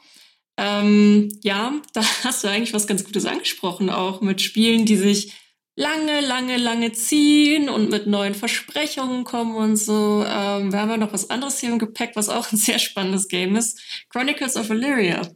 [0.57, 5.33] ähm, ja, da hast du eigentlich was ganz Gutes angesprochen, auch mit Spielen, die sich
[5.75, 10.23] lange, lange, lange ziehen und mit neuen Versprechungen kommen und so.
[10.27, 13.27] Ähm, wir haben ja noch was anderes hier im Gepäck, was auch ein sehr spannendes
[13.27, 13.81] Game ist.
[14.09, 15.27] Chronicles of Illyria.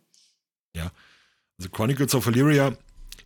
[0.75, 0.91] Ja.
[1.57, 2.77] Also Chronicles of Valyria,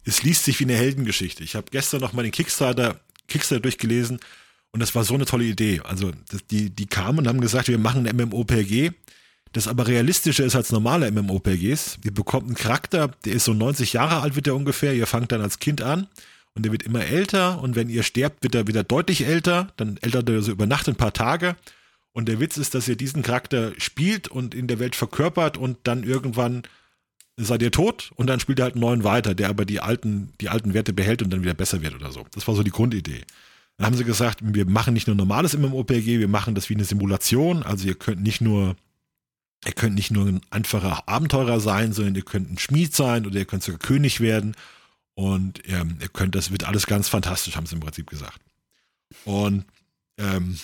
[0.06, 1.44] es liest sich wie eine Heldengeschichte.
[1.44, 4.20] Ich habe gestern noch mal den Kickstarter, Kickstarter durchgelesen
[4.72, 5.82] und das war so eine tolle Idee.
[5.84, 6.12] Also
[6.52, 8.92] die, die kamen und haben gesagt, wir machen ein MMOPG,
[9.54, 12.00] das aber realistischer ist als normale MMOPGs.
[12.04, 14.94] Ihr bekommt einen Charakter, der ist so 90 Jahre alt, wird der ungefähr.
[14.94, 16.08] Ihr fangt dann als Kind an
[16.54, 19.74] und der wird immer älter und wenn ihr sterbt, wird er wieder deutlich älter.
[19.78, 21.56] Dann ältert er so über Nacht ein paar Tage.
[22.12, 25.78] Und der Witz ist, dass ihr diesen Charakter spielt und in der Welt verkörpert und
[25.84, 26.64] dann irgendwann
[27.38, 30.34] seid ihr tot und dann spielt ihr halt einen neuen weiter, der aber die alten,
[30.42, 32.26] die alten Werte behält und dann wieder besser wird oder so.
[32.34, 33.24] Das war so die Grundidee.
[33.78, 36.84] Dann haben sie gesagt, wir machen nicht nur normales MMOPG, wir machen das wie eine
[36.84, 37.64] Simulation.
[37.64, 38.76] Also ihr könnt nicht nur,
[39.66, 43.38] ihr könnt nicht nur ein einfacher Abenteurer sein, sondern ihr könnt ein Schmied sein oder
[43.38, 44.56] ihr könnt sogar König werden.
[45.16, 48.40] Und ähm, ihr könnt, das wird alles ganz fantastisch, haben sie im Prinzip gesagt.
[49.26, 49.66] Und
[50.18, 50.58] ähm,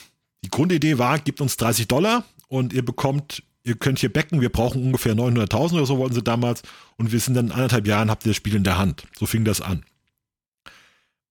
[0.44, 4.50] die Grundidee war, gebt uns 30 Dollar und ihr bekommt ihr könnt hier becken, wir
[4.50, 6.62] brauchen ungefähr 900.000 oder so wollten sie damals
[6.98, 9.08] und wir sind dann in anderthalb Jahren, habt ihr das Spiel in der Hand.
[9.18, 9.84] So fing das an.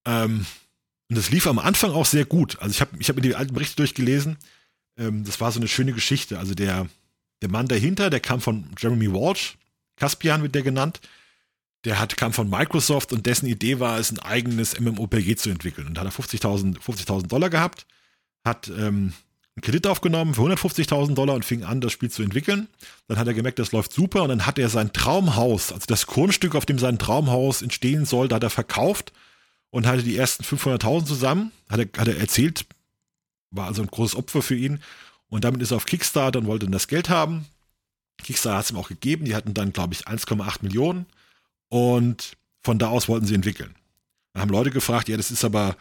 [0.05, 0.45] Ähm,
[1.09, 2.59] und das lief am Anfang auch sehr gut.
[2.61, 4.37] Also ich habe ich hab mir die alten Berichte durchgelesen.
[4.99, 6.39] Ähm, das war so eine schöne Geschichte.
[6.39, 6.89] Also der,
[7.45, 9.59] der Mann dahinter, der kam von Jeremy Walsh,
[9.97, 11.01] Caspian wird der genannt.
[11.85, 15.87] Der hat, kam von Microsoft und dessen Idee war es, ein eigenes MMOPG zu entwickeln.
[15.87, 17.87] Und da hat er 50.000 50 Dollar gehabt,
[18.43, 19.13] hat ähm,
[19.55, 22.69] einen Kredit aufgenommen für 150.000 Dollar und fing an, das Spiel zu entwickeln.
[23.09, 26.07] Dann hat er gemerkt, das läuft super und dann hat er sein Traumhaus, also das
[26.07, 29.13] Grundstück, auf dem sein Traumhaus entstehen soll, da hat er verkauft
[29.69, 32.65] und hatte die ersten 500.000 zusammen, hat er, hat er erzählt,
[33.51, 34.81] war also ein großes Opfer für ihn
[35.35, 37.47] und damit ist er auf Kickstarter und wollte dann das Geld haben
[38.23, 39.25] Kickstarter hat es ihm auch gegeben.
[39.25, 41.07] Die hatten dann, glaube ich, 1,8 Millionen.
[41.69, 43.75] Und von da aus wollten sie entwickeln.
[44.33, 45.77] Dann haben Leute gefragt, ja, das ist aber,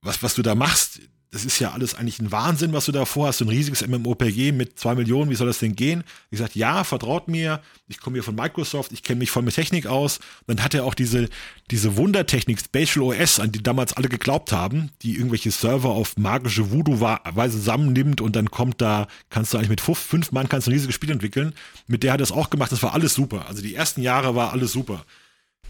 [0.00, 3.04] was, was du da machst, das ist ja alles eigentlich ein Wahnsinn, was du da
[3.04, 3.38] vorhast.
[3.38, 6.02] So ein riesiges MMOPG mit zwei Millionen, wie soll das denn gehen?
[6.26, 9.54] Ich gesagt, ja, vertraut mir, ich komme hier von Microsoft, ich kenne mich voll mit
[9.54, 10.20] Technik aus.
[10.46, 11.28] Dann hat er auch diese,
[11.70, 16.70] diese Wundertechnik, Spatial OS, an die damals alle geglaubt haben, die irgendwelche Server auf magische
[16.70, 20.70] Voodoo-Weise zusammennimmt und dann kommt da, kannst du eigentlich mit fünf, fünf Mann kannst du
[20.70, 21.52] ein riesiges Spiel entwickeln.
[21.86, 23.46] Mit der hat er es auch gemacht, das war alles super.
[23.48, 25.04] Also die ersten Jahre war alles super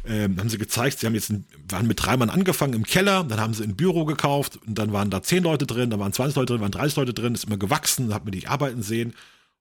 [0.08, 3.24] ähm, haben sie gezeigt, sie haben jetzt, ein, waren mit drei Mann angefangen im Keller,
[3.24, 6.12] dann haben sie ein Büro gekauft und dann waren da zehn Leute drin, dann waren
[6.12, 9.14] 20 Leute drin, waren 30 Leute drin, ist immer gewachsen, hat man die arbeiten sehen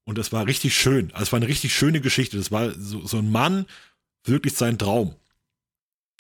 [0.07, 1.11] und das war richtig schön.
[1.11, 2.37] Also es war eine richtig schöne Geschichte.
[2.37, 3.65] Das war so, so ein Mann,
[4.23, 5.13] wirklich sein Traum.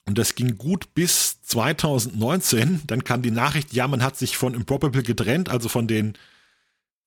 [0.05, 2.81] Und das ging gut bis 2019.
[2.85, 6.17] Dann kam die Nachricht, ja, man hat sich von Improbable getrennt, also von den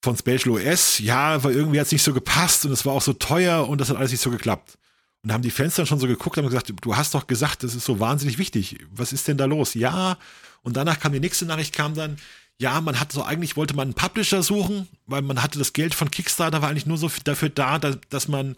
[0.03, 1.01] von Spatial OS.
[1.01, 3.79] Ja, weil irgendwie hat es nicht so gepasst und es war auch so teuer und
[3.79, 4.79] das hat alles nicht so geklappt.
[5.23, 7.75] Und haben die Fans dann schon so geguckt und gesagt, du hast doch gesagt, das
[7.75, 8.79] ist so wahnsinnig wichtig.
[8.91, 9.75] Was ist denn da los?
[9.75, 10.17] Ja.
[10.63, 12.17] Und danach kam die nächste Nachricht, kam dann,
[12.59, 15.95] ja, man hat so eigentlich wollte man einen Publisher suchen, weil man hatte das Geld
[15.95, 18.57] von Kickstarter war eigentlich nur so dafür da, dass, dass man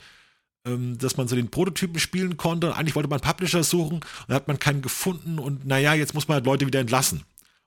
[0.64, 2.68] ähm, dass man so den Prototypen spielen konnte.
[2.68, 5.94] Und eigentlich wollte man einen Publisher suchen und da hat man keinen gefunden und naja,
[5.94, 7.22] jetzt muss man halt Leute wieder entlassen.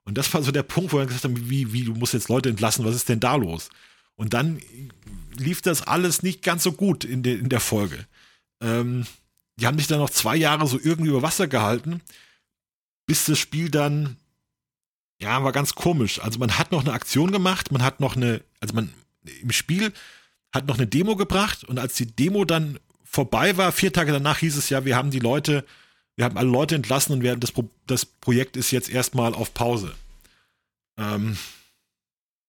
[0.05, 2.29] Und das war so der Punkt, wo wir gesagt haben, wie, wie, du musst jetzt
[2.29, 3.69] Leute entlassen, was ist denn da los?
[4.15, 4.59] Und dann
[5.35, 8.05] lief das alles nicht ganz so gut in, de, in der Folge.
[8.61, 9.05] Ähm,
[9.57, 12.01] die haben sich dann noch zwei Jahre so irgendwie über Wasser gehalten,
[13.05, 14.17] bis das Spiel dann,
[15.21, 16.19] ja, war ganz komisch.
[16.19, 18.93] Also man hat noch eine Aktion gemacht, man hat noch eine, also man
[19.41, 19.93] im Spiel
[20.53, 24.39] hat noch eine Demo gebracht und als die Demo dann vorbei war, vier Tage danach
[24.39, 25.65] hieß es ja, wir haben die Leute,
[26.15, 29.53] wir haben alle Leute entlassen und wir, das, Pro das Projekt ist jetzt erstmal auf
[29.53, 29.95] Pause.
[30.97, 31.37] Ähm,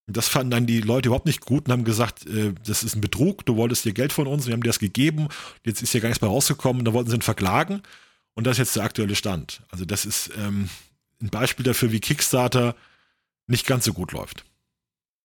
[0.06, 3.00] das fanden dann die Leute überhaupt nicht gut und haben gesagt, äh, das ist ein
[3.00, 5.28] Betrug, du wolltest dir Geld von uns, wir haben dir das gegeben,
[5.64, 7.82] jetzt ist ja gar nichts mehr rausgekommen, da wollten sie ihn verklagen
[8.34, 9.62] und das ist jetzt der aktuelle Stand.
[9.70, 10.68] Also das ist ähm,
[11.20, 12.76] ein Beispiel dafür, wie Kickstarter
[13.48, 14.44] nicht ganz so gut läuft.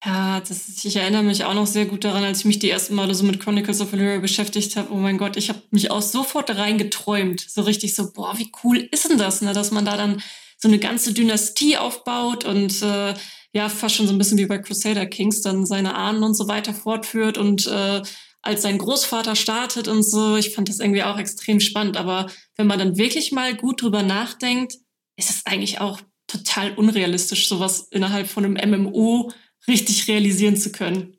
[0.04, 2.96] Ja, das ich erinnere mich auch noch sehr gut daran, als ich mich die ersten
[2.96, 4.91] Male so mit Chronicles of Valyria beschäftigt habe.
[4.91, 7.39] Oh mein Gott, ich habe mich auch sofort reingeträumt.
[7.39, 9.54] So richtig so, boah, wie cool ist denn das, ne?
[9.54, 10.24] dass man da dann
[10.58, 13.13] so eine ganze Dynastie aufbaut und äh,
[13.54, 16.48] ja fast schon so ein bisschen wie bei Crusader Kings dann seine Ahnen und so
[16.48, 18.02] weiter fortführt und äh,
[18.42, 20.36] als sein Großvater startet und so.
[20.36, 21.98] Ich fand das irgendwie auch extrem spannend.
[21.98, 24.76] Aber wenn man dann wirklich mal gut drüber nachdenkt,
[25.16, 29.32] ist es eigentlich auch total unrealistisch, sowas innerhalb von einem MMO
[29.68, 31.18] richtig realisieren zu können.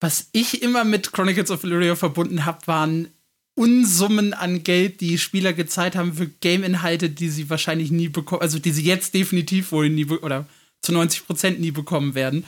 [0.00, 3.08] Was ich immer mit Chronicles of Illyria verbunden habe, waren
[3.54, 8.60] Unsummen an Geld, die Spieler gezahlt haben für Game-Inhalte, die sie wahrscheinlich nie bekommen, also
[8.60, 10.46] die sie jetzt definitiv wohl nie oder
[10.88, 12.44] zu 90 Prozent nie bekommen werden.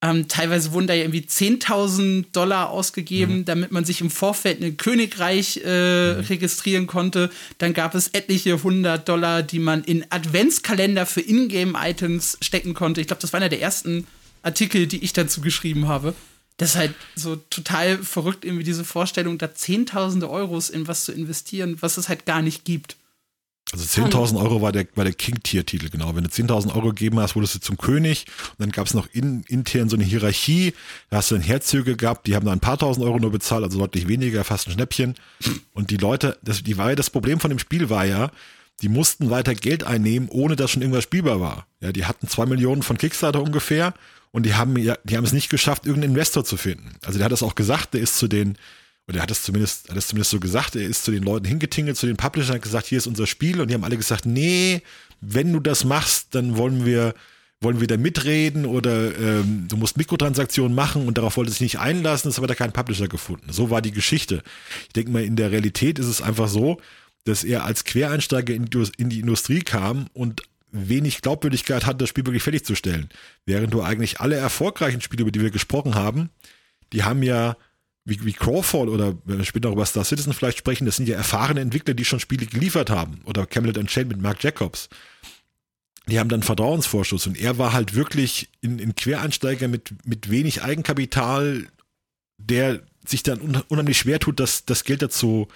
[0.00, 3.44] Ähm, teilweise wurden da ja irgendwie 10.000 Dollar ausgegeben, mhm.
[3.44, 6.20] damit man sich im Vorfeld ein Königreich äh, mhm.
[6.20, 7.30] registrieren konnte.
[7.58, 13.00] Dann gab es etliche 100 Dollar, die man in Adventskalender für Ingame-Items stecken konnte.
[13.00, 14.06] Ich glaube, das war einer der ersten
[14.42, 16.14] Artikel, die ich dazu geschrieben habe.
[16.58, 21.12] Das ist halt so total verrückt, irgendwie diese Vorstellung, da Zehntausende Euros in was zu
[21.12, 22.96] investieren, was es halt gar nicht gibt.
[23.72, 26.16] Also 10.000 Euro war der, war der King-Tier-Titel, genau.
[26.16, 28.24] Wenn du 10.000 Euro gegeben hast, wurdest du zum König.
[28.52, 30.72] Und dann gab es noch in, intern so eine Hierarchie.
[31.10, 33.64] Da hast du dann Herzöge gehabt, die haben dann ein paar tausend Euro nur bezahlt,
[33.64, 35.14] also deutlich weniger, fast ein Schnäppchen.
[35.74, 38.30] Und die Leute, das, die war ja, das Problem von dem Spiel war ja,
[38.80, 41.66] die mussten weiter Geld einnehmen, ohne dass schon irgendwas spielbar war.
[41.80, 43.92] Ja, die hatten zwei Millionen von Kickstarter ungefähr
[44.30, 46.94] und die haben ja, die haben es nicht geschafft, irgendeinen Investor zu finden.
[47.04, 48.56] Also der hat das auch gesagt, der ist zu den,
[49.08, 51.46] oder er hat es zumindest, hat es zumindest so gesagt, er ist zu den Leuten
[51.46, 54.26] hingetingelt, zu den Publishern, hat gesagt, hier ist unser Spiel und die haben alle gesagt,
[54.26, 54.82] nee,
[55.20, 57.14] wenn du das machst, dann wollen wir,
[57.60, 61.78] wollen wir da mitreden oder ähm, du musst Mikrotransaktionen machen und darauf wollte sich nicht
[61.78, 63.50] einlassen, es hat er keinen Publisher gefunden.
[63.50, 64.42] So war die Geschichte.
[64.82, 66.78] Ich denke mal, in der Realität ist es einfach so,
[67.24, 68.68] dass er als Quereinsteiger in
[69.08, 73.08] die Industrie kam und wenig Glaubwürdigkeit hat, das Spiel wirklich fertigzustellen.
[73.46, 76.28] Während du eigentlich alle erfolgreichen Spiele, über die wir gesprochen haben,
[76.92, 77.56] die haben ja
[78.08, 81.08] wie, wie Crawford oder wenn wir später noch über Star Citizen vielleicht sprechen, das sind
[81.08, 83.20] ja erfahrene Entwickler, die schon Spiele geliefert haben.
[83.24, 84.88] Oder Camelot Unchained mit Mark Jacobs.
[86.08, 90.62] Die haben dann Vertrauensvorschuss und er war halt wirklich ein, ein Quereinsteiger mit, mit wenig
[90.62, 91.66] Eigenkapital,
[92.38, 95.48] der sich dann unheimlich schwer tut, das, das Geld dazu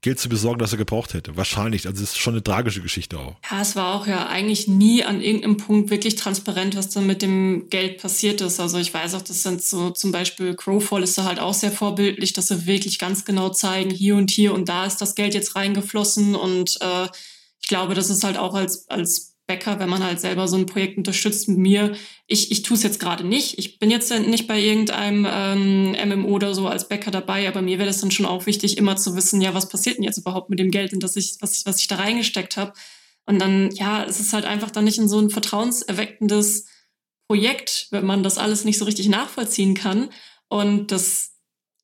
[0.00, 1.36] Geld zu besorgen, das er gebraucht hätte.
[1.36, 1.86] Wahrscheinlich.
[1.86, 3.36] Also es ist schon eine tragische Geschichte auch.
[3.50, 7.22] Ja, es war auch ja eigentlich nie an irgendeinem Punkt wirklich transparent, was dann mit
[7.22, 8.60] dem Geld passiert ist.
[8.60, 11.72] Also ich weiß auch, das sind so zum Beispiel Crowfall ist da halt auch sehr
[11.72, 15.34] vorbildlich, dass sie wirklich ganz genau zeigen, hier und hier und da ist das Geld
[15.34, 16.34] jetzt reingeflossen.
[16.36, 17.08] Und äh,
[17.60, 20.66] ich glaube, das ist halt auch als, als Bäcker, wenn man halt selber so ein
[20.66, 21.96] Projekt unterstützt mit mir.
[22.26, 23.58] Ich, ich tue es jetzt gerade nicht.
[23.58, 27.78] Ich bin jetzt nicht bei irgendeinem ähm, MMO oder so als Bäcker dabei, aber mir
[27.78, 30.50] wäre das dann schon auch wichtig, immer zu wissen, ja, was passiert denn jetzt überhaupt
[30.50, 32.74] mit dem Geld, in das ich, was ich, was ich da reingesteckt habe.
[33.26, 36.66] Und dann, ja, es ist halt einfach dann nicht in so ein vertrauenserweckendes
[37.26, 40.10] Projekt, wenn man das alles nicht so richtig nachvollziehen kann.
[40.48, 41.27] Und das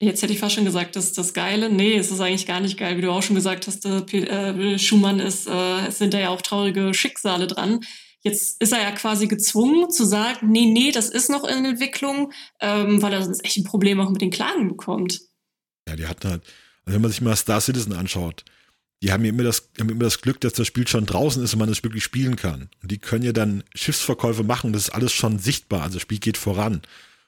[0.00, 1.70] Jetzt hätte ich fast schon gesagt, das ist das Geile.
[1.70, 2.96] Nee, es ist eigentlich gar nicht geil.
[2.96, 6.28] Wie du auch schon gesagt hast, der äh, Schumann ist, äh, es sind da ja
[6.30, 7.80] auch traurige Schicksale dran.
[8.22, 12.32] Jetzt ist er ja quasi gezwungen zu sagen, nee, nee, das ist noch in Entwicklung,
[12.60, 15.20] ähm, weil er sonst echt ein Problem auch mit den Klagen bekommt.
[15.88, 16.42] Ja, die hatten halt,
[16.84, 18.44] also wenn man sich mal Star Citizen anschaut,
[19.02, 21.58] die haben immer das, haben immer das Glück, dass das Spiel schon draußen ist und
[21.58, 22.70] man es wirklich spielen kann.
[22.82, 26.18] Und die können ja dann Schiffsverkäufe machen, das ist alles schon sichtbar, also das Spiel
[26.18, 26.80] geht voran.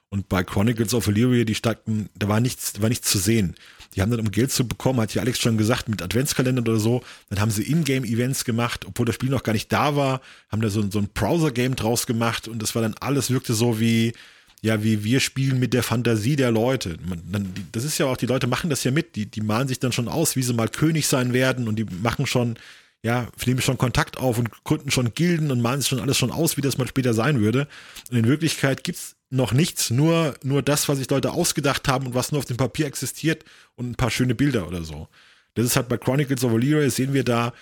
[0.09, 3.57] Und bei Chronicles of Illyria, die standen, da war nichts, da war nichts zu sehen.
[3.95, 6.79] Die haben dann, um Geld zu bekommen, hat ja Alex schon gesagt, mit Adventskalendern oder
[6.79, 10.61] so, dann haben sie Ingame-Events gemacht, obwohl das Spiel noch gar nicht da war, haben
[10.61, 14.13] da so, so ein Browser-Game draus gemacht und das war dann alles, wirkte so wie,
[14.61, 16.99] ja, wie wir spielen mit der Fantasie der Leute.
[17.09, 19.69] Man, dann, das ist ja auch, die Leute machen das ja mit, die, die malen
[19.69, 22.59] sich dann schon aus, wie sie mal König sein werden und die machen schon,
[23.03, 26.31] ja, nehmen schon Kontakt auf und gründen schon Gilden und malen sich schon alles schon
[26.31, 27.69] aus, wie das mal später sein würde.
[28.11, 32.15] Und in Wirklichkeit gibt's noch nichts, nur, nur das, was sich Leute ausgedacht haben und
[32.15, 35.09] was nur auf dem Papier existiert und ein paar schöne Bilder oder so.
[35.55, 37.53] Das ist halt bei Chronicles of Valyria, sehen wir da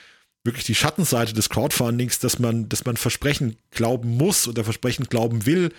[0.43, 5.47] wirklich die Schattenseite des Crowdfundings, dass man, dass man Versprechen glauben muss oder Versprechen glauben
[5.47, 5.73] will,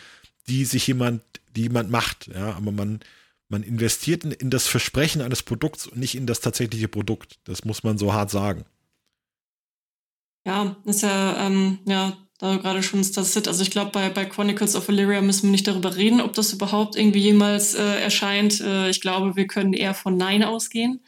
[0.48, 1.22] die sich jemand,
[1.56, 2.28] die jemand macht.
[2.28, 3.00] Ja, aber man,
[3.48, 7.38] man investiert in, in das Versprechen eines Produkts und nicht in das tatsächliche Produkt.
[7.44, 8.66] Das muss man so hart sagen.
[10.46, 14.10] Ja, ist ja, ähm, ja, da du gerade schon Star City, also ich glaube, bei,
[14.10, 18.02] bei Chronicles of Valyria müssen wir nicht darüber reden, ob das überhaupt irgendwie jemals äh,
[18.02, 18.60] erscheint.
[18.60, 21.02] Äh, ich glaube, wir können eher von Nein ausgehen.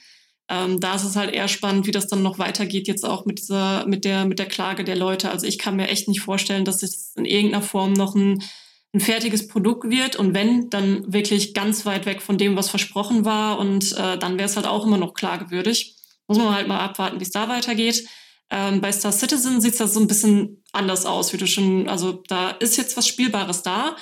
[0.50, 3.40] Ähm, da ist es halt eher spannend, wie das dann noch weitergeht, jetzt auch mit
[3.40, 5.30] dieser, mit der, mit der Klage der Leute.
[5.30, 8.42] Also ich kann mir echt nicht vorstellen, dass es in irgendeiner Form noch ein,
[8.94, 13.26] ein fertiges Produkt wird und wenn, dann wirklich ganz weit weg von dem, was versprochen
[13.26, 15.96] war und äh, dann wäre es halt auch immer noch klagewürdig.
[16.30, 18.08] Muss man halt mal abwarten, wie es da weitergeht.
[18.50, 22.24] Ähm, bei Star Citizen sieht das so ein bisschen anders aus, wie du schon, also
[22.28, 23.96] da ist jetzt was Spielbares da.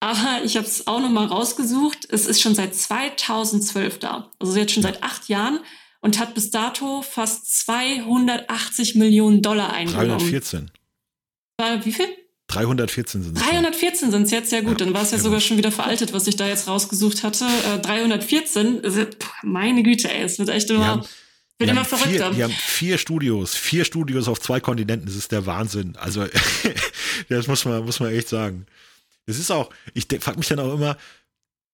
[0.00, 2.06] Aber ich habe es auch nochmal rausgesucht.
[2.10, 4.30] Es ist schon seit 2012 da.
[4.38, 5.60] Also jetzt schon seit acht Jahren
[6.00, 10.18] und hat bis dato fast 280 Millionen Dollar eingenommen.
[10.18, 10.70] 314.
[11.58, 12.08] War, wie viel?
[12.48, 13.42] 314 sind es.
[13.42, 15.30] 314 sind es jetzt, ja gut, ja, dann war es ja genau.
[15.30, 17.44] sogar schon wieder veraltet, was ich da jetzt rausgesucht hatte.
[17.44, 19.06] Äh, 314, also,
[19.42, 21.04] meine Güte, ey, es wird echt immer.
[21.58, 22.30] Wird immer verrückter.
[22.30, 25.06] Vier, die haben vier Studios, vier Studios auf zwei Kontinenten.
[25.06, 25.96] Das ist der Wahnsinn.
[25.96, 26.26] Also,
[27.28, 28.66] das muss man, muss man echt sagen.
[29.26, 30.96] Das ist auch, ich frage mich dann auch immer,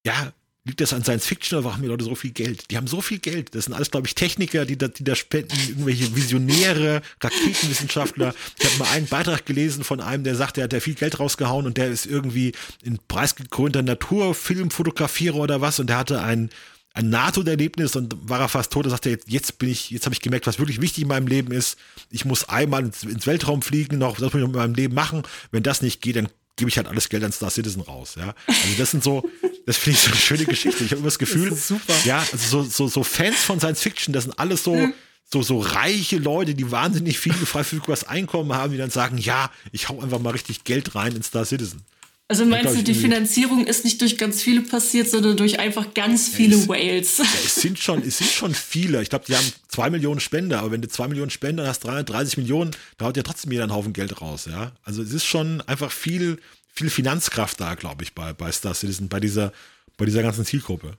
[0.05, 0.33] ja,
[0.65, 2.71] liegt das an Science Fiction oder haben die Leute so viel Geld?
[2.71, 3.53] Die haben so viel Geld.
[3.53, 8.33] Das sind alles, glaube ich, Techniker, die da, die da spenden, irgendwelche Visionäre, Raketenwissenschaftler.
[8.59, 11.19] Ich habe mal einen Beitrag gelesen von einem, der sagt, der hat ja viel Geld
[11.19, 12.53] rausgehauen und der ist irgendwie
[12.85, 16.49] ein preisgekrönter Naturfilmfotografierer oder was und der hatte einen
[16.93, 18.85] ein Nahtoderlebnis und war er fast tot.
[18.85, 21.27] Er sagte, jetzt, jetzt bin ich, jetzt habe ich gemerkt, was wirklich wichtig in meinem
[21.27, 21.77] Leben ist.
[22.11, 25.23] Ich muss einmal ins, ins Weltraum fliegen, noch, das muss ich in meinem Leben machen.
[25.51, 28.35] Wenn das nicht geht, dann gebe ich halt alles Geld an Star Citizen raus, ja.
[28.47, 29.27] Also das sind so,
[29.65, 30.83] das finde ich so eine schöne Geschichte.
[30.83, 31.93] Ich habe immer das Gefühl, das super.
[32.05, 34.93] ja, also so, so, so Fans von Science Fiction, das sind alles so, mhm.
[35.25, 39.49] so, so reiche Leute, die wahnsinnig viel frei verfügbares Einkommen haben, die dann sagen, ja,
[39.71, 41.81] ich hau einfach mal richtig Geld rein in Star Citizen.
[42.29, 46.29] Also meinst du, die Finanzierung ist nicht durch ganz viele passiert, sondern durch einfach ganz
[46.29, 47.17] viele es, Whales?
[47.17, 49.01] Ja, es sind schon, es sind schon viele.
[49.01, 52.37] Ich glaube, die haben zwei Millionen Spender, aber wenn du zwei Millionen Spender hast, 330
[52.37, 54.71] Millionen, da haut ja trotzdem jeder einen Haufen Geld raus, ja.
[54.83, 56.39] Also es ist schon einfach viel,
[56.73, 59.51] viel Finanzkraft da, glaube ich, bei, bei Star Citizen, bei dieser,
[59.97, 60.97] bei dieser ganzen Zielgruppe.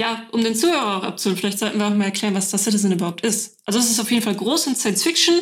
[0.00, 2.90] Ja, um den Zuhörer auch abzuholen, vielleicht sollten wir auch mal erklären, was Star Citizen
[2.90, 3.58] überhaupt ist.
[3.66, 5.38] Also es ist auf jeden Fall groß in Science Fiction,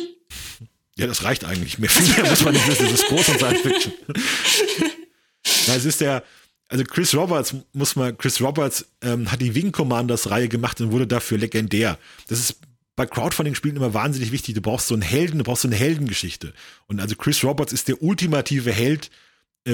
[0.99, 1.79] ja, das reicht eigentlich.
[1.79, 2.85] Mehr, mehr muss man nicht wissen.
[2.85, 3.93] Das ist groß und Science Fiction.
[5.67, 6.23] Na, es ist der,
[6.67, 10.91] also Chris Roberts muss man, Chris Roberts ähm, hat die Wing Commanders Reihe gemacht und
[10.91, 11.97] wurde dafür legendär.
[12.27, 12.57] Das ist
[12.95, 14.55] bei Crowdfunding-Spielen immer wahnsinnig wichtig.
[14.55, 16.53] Du brauchst so einen Helden, du brauchst so eine Heldengeschichte.
[16.87, 19.09] Und also Chris Roberts ist der ultimative Held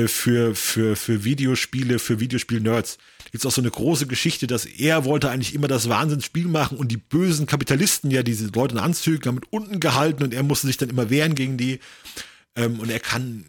[0.08, 2.98] für, für, für Videospiele, für Videospiel-Nerds.
[3.26, 6.78] Gibt es auch so eine große Geschichte, dass er wollte eigentlich immer das Wahnsinnsspiel machen
[6.78, 10.44] und die bösen Kapitalisten, ja, diese Leute in Anzügen, haben mit unten gehalten und er
[10.44, 11.80] musste sich dann immer wehren gegen die.
[12.56, 13.46] Ähm, und er kann,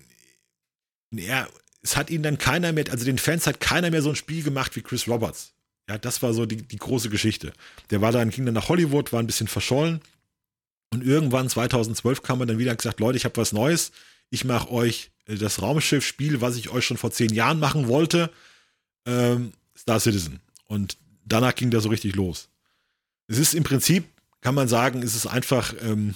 [1.17, 1.49] er,
[1.83, 4.43] es hat ihn dann keiner mehr, also den Fans hat keiner mehr so ein Spiel
[4.43, 5.53] gemacht wie Chris Roberts.
[5.89, 7.53] Ja, das war so die, die große Geschichte.
[7.91, 10.01] Der war dann, ging dann nach Hollywood, war ein bisschen verschollen.
[10.93, 13.93] Und irgendwann 2012 kam er dann wieder und gesagt, Leute, ich habe was Neues.
[14.31, 18.31] Ich mache euch äh, das Raumschiff-Spiel, was ich euch schon vor zehn Jahren machen wollte,
[19.07, 20.41] ähm, Star Citizen.
[20.67, 22.49] Und danach ging der so richtig los.
[23.29, 24.05] Es ist im Prinzip,
[24.41, 26.15] kann man sagen, es ist einfach ähm,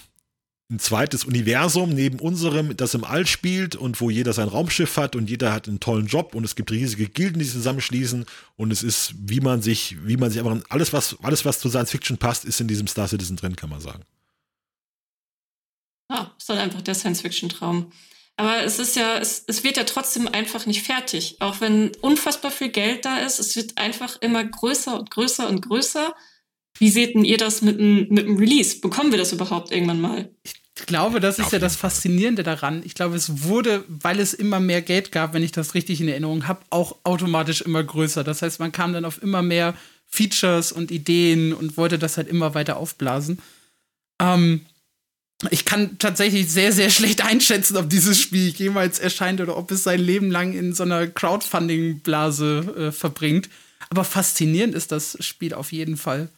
[0.70, 5.16] ein zweites Universum neben unserem, das im All spielt und wo jeder sein Raumschiff hat
[5.16, 8.24] und jeder hat einen tollen Job und es gibt riesige Gilden, die sich zusammenschließen
[8.56, 11.68] und es ist, wie man sich, wie man sich aber alles, was, alles, was zu
[11.68, 14.04] Science Fiction passt, ist in diesem Star Citizen drin, kann man sagen.
[16.11, 17.92] Ah, ist halt einfach der Science Fiction Traum.
[18.36, 21.36] Aber es ist ja, es, es wird ja trotzdem einfach nicht fertig.
[21.40, 25.61] Auch wenn unfassbar viel Geld da ist, es wird einfach immer größer und größer und
[25.62, 26.14] größer.
[26.78, 28.80] Wie seht denn ihr das mit dem, mit dem Release?
[28.80, 30.30] Bekommen wir das überhaupt irgendwann mal?
[30.42, 32.82] Ich glaube, das ist ja das Faszinierende daran.
[32.84, 36.08] Ich glaube, es wurde, weil es immer mehr Geld gab, wenn ich das richtig in
[36.08, 38.24] Erinnerung habe, auch automatisch immer größer.
[38.24, 39.74] Das heißt, man kam dann auf immer mehr
[40.06, 43.38] Features und Ideen und wollte das halt immer weiter aufblasen.
[44.20, 44.66] Ähm,
[45.51, 49.84] ich kann tatsächlich sehr, sehr schlecht einschätzen, ob dieses Spiel jemals erscheint oder ob es
[49.84, 53.49] sein Leben lang in so einer Crowdfunding-Blase äh, verbringt.
[53.88, 56.28] Aber faszinierend ist das Spiel auf jeden Fall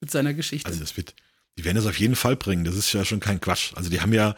[0.00, 0.68] mit seiner Geschichte.
[0.68, 1.14] Also das wird,
[1.58, 2.64] die werden es auf jeden Fall bringen.
[2.64, 3.72] Das ist ja schon kein Quatsch.
[3.74, 4.36] Also die haben ja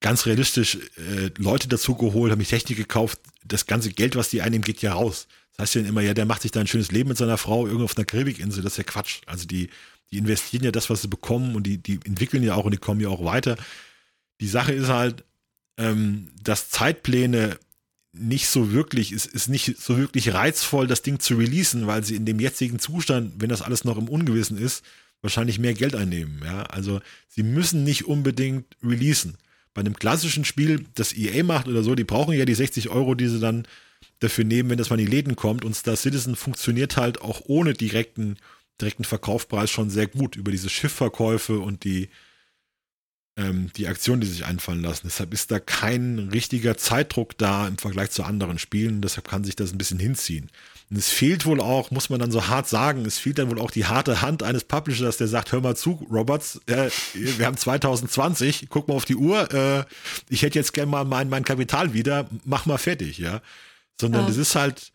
[0.00, 3.20] ganz realistisch äh, Leute dazu geholt, haben die Technik gekauft.
[3.44, 5.26] Das ganze Geld, was die einnehmen, geht ja raus.
[5.56, 7.66] Das heißt ja immer, ja, der macht sich da ein schönes Leben mit seiner Frau
[7.66, 8.62] irgendwo auf einer Karibikinsel.
[8.62, 9.20] Das ist ja Quatsch.
[9.26, 9.70] Also die,
[10.14, 12.78] die investieren ja das, was sie bekommen und die, die entwickeln ja auch und die
[12.78, 13.56] kommen ja auch weiter.
[14.40, 15.24] Die Sache ist halt,
[15.76, 17.58] ähm, dass Zeitpläne
[18.12, 22.14] nicht so wirklich, es ist nicht so wirklich reizvoll, das Ding zu releasen, weil sie
[22.14, 24.84] in dem jetzigen Zustand, wenn das alles noch im Ungewissen ist,
[25.20, 26.40] wahrscheinlich mehr Geld einnehmen.
[26.44, 26.62] Ja?
[26.64, 29.36] Also sie müssen nicht unbedingt releasen.
[29.72, 33.16] Bei einem klassischen Spiel, das EA macht oder so, die brauchen ja die 60 Euro,
[33.16, 33.66] die sie dann
[34.20, 35.64] dafür nehmen, wenn das mal in die Läden kommt.
[35.64, 38.36] Und Star Citizen funktioniert halt auch ohne direkten
[38.80, 42.08] direkten Verkaufspreis schon sehr gut über diese Schiffverkäufe und die,
[43.36, 45.02] ähm, die Aktionen, die sich einfallen lassen.
[45.04, 49.00] Deshalb ist da kein richtiger Zeitdruck da im Vergleich zu anderen Spielen.
[49.00, 50.50] Deshalb kann sich das ein bisschen hinziehen.
[50.90, 53.60] Und es fehlt wohl auch, muss man dann so hart sagen, es fehlt dann wohl
[53.60, 57.56] auch die harte Hand eines Publishers, der sagt, hör mal zu, Roberts, äh, wir haben
[57.56, 59.84] 2020, guck mal auf die Uhr, äh,
[60.28, 63.40] ich hätte jetzt gerne mal mein, mein Kapital wieder, mach mal fertig, ja.
[63.98, 64.28] Sondern oh.
[64.28, 64.92] das ist halt,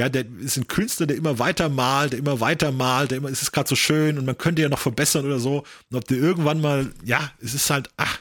[0.00, 3.28] ja, der ist ein Künstler, der immer weiter malt, der immer weiter malt, der immer,
[3.28, 5.62] es ist gerade so schön und man könnte ja noch verbessern oder so.
[5.90, 8.20] Und ob der irgendwann mal, ja, es ist halt, ach.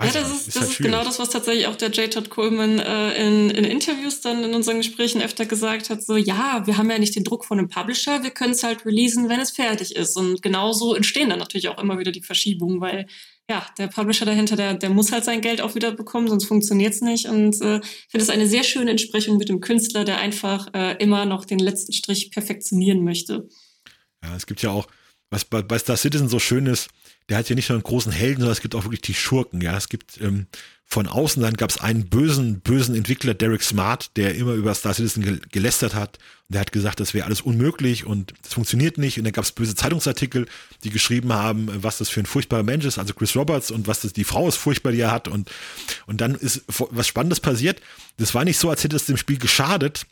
[0.00, 2.12] Ja, das ist, ist, das halt ist genau das, was tatsächlich auch der J.
[2.12, 6.62] Todd Coleman äh, in, in Interviews dann in unseren Gesprächen öfter gesagt hat, so, ja,
[6.64, 9.40] wir haben ja nicht den Druck von einem Publisher, wir können es halt releasen, wenn
[9.40, 10.16] es fertig ist.
[10.16, 13.08] Und genauso entstehen dann natürlich auch immer wieder die Verschiebungen, weil
[13.50, 16.94] ja, der Publisher dahinter, der, der muss halt sein Geld auch wieder bekommen, sonst funktioniert
[16.94, 17.26] es nicht.
[17.26, 21.24] Und äh, finde es eine sehr schöne Entsprechung mit dem Künstler, der einfach äh, immer
[21.24, 23.48] noch den letzten Strich perfektionieren möchte.
[24.22, 24.86] Ja, es gibt ja auch,
[25.30, 26.90] was bei, bei Star Citizen so schön ist,
[27.28, 29.60] der hat ja nicht nur einen großen Helden, sondern es gibt auch wirklich die Schurken.
[29.60, 30.46] Ja, es gibt ähm,
[30.92, 34.92] von außen dann gab es einen bösen, bösen Entwickler, Derek Smart, der immer über Star
[34.92, 36.18] Citizen gel gelästert hat.
[36.48, 39.16] Und der hat gesagt, das wäre alles unmöglich und das funktioniert nicht.
[39.16, 40.48] Und dann gab es böse Zeitungsartikel,
[40.82, 44.00] die geschrieben haben, was das für ein furchtbarer Mensch ist, also Chris Roberts und was
[44.00, 45.28] das, die Frau ist furchtbar, die er hat.
[45.28, 45.48] Und,
[46.06, 47.80] und dann ist was Spannendes passiert.
[48.16, 50.06] Das war nicht so, als hätte es dem Spiel geschadet,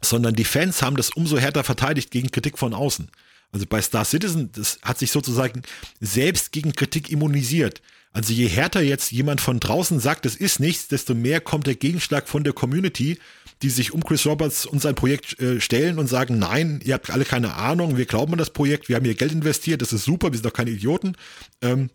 [0.00, 3.10] sondern die Fans haben das umso härter verteidigt gegen Kritik von außen.
[3.50, 5.62] Also bei Star Citizen, das hat sich sozusagen
[6.00, 7.82] selbst gegen Kritik immunisiert.
[8.12, 11.76] Also je härter jetzt jemand von draußen sagt, es ist nichts, desto mehr kommt der
[11.76, 13.18] Gegenschlag von der Community,
[13.62, 17.10] die sich um Chris Roberts und sein Projekt äh, stellen und sagen, nein, ihr habt
[17.10, 20.04] alle keine Ahnung, wir glauben an das Projekt, wir haben hier Geld investiert, das ist
[20.04, 21.16] super, wir sind doch keine Idioten.
[21.60, 21.90] Ähm,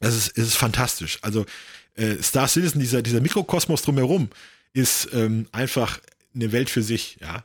[0.00, 1.18] das ist, ist fantastisch.
[1.22, 1.46] Also
[1.94, 4.30] äh, Star Citizen, dieser, dieser Mikrokosmos drumherum,
[4.72, 6.00] ist ähm, einfach
[6.34, 7.44] eine Welt für sich, ja.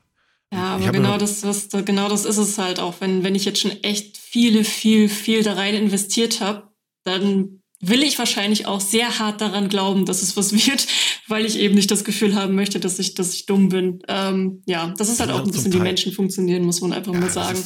[0.53, 2.99] Ja, aber genau das, was, genau das ist es halt auch.
[2.99, 6.67] Wenn, wenn ich jetzt schon echt viele, viel, viel da rein investiert habe,
[7.05, 10.88] dann will ich wahrscheinlich auch sehr hart daran glauben, dass es was wird,
[11.27, 14.01] weil ich eben nicht das Gefühl haben möchte, dass ich, dass ich dumm bin.
[14.07, 17.19] Ähm, ja, das ist halt auch ein bisschen, wie Menschen funktionieren, muss man einfach ja,
[17.19, 17.59] mal sagen.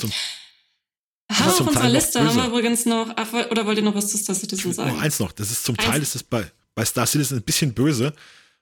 [1.31, 4.09] Haben wir auf unserer Liste, haben wir übrigens noch, ach, oder wollt ihr noch was
[4.09, 4.95] zu Star Citizen sagen?
[4.95, 6.45] Noch eins noch, das ist zum Teil ist es bei,
[6.75, 8.13] bei Star Citizen ein bisschen böse,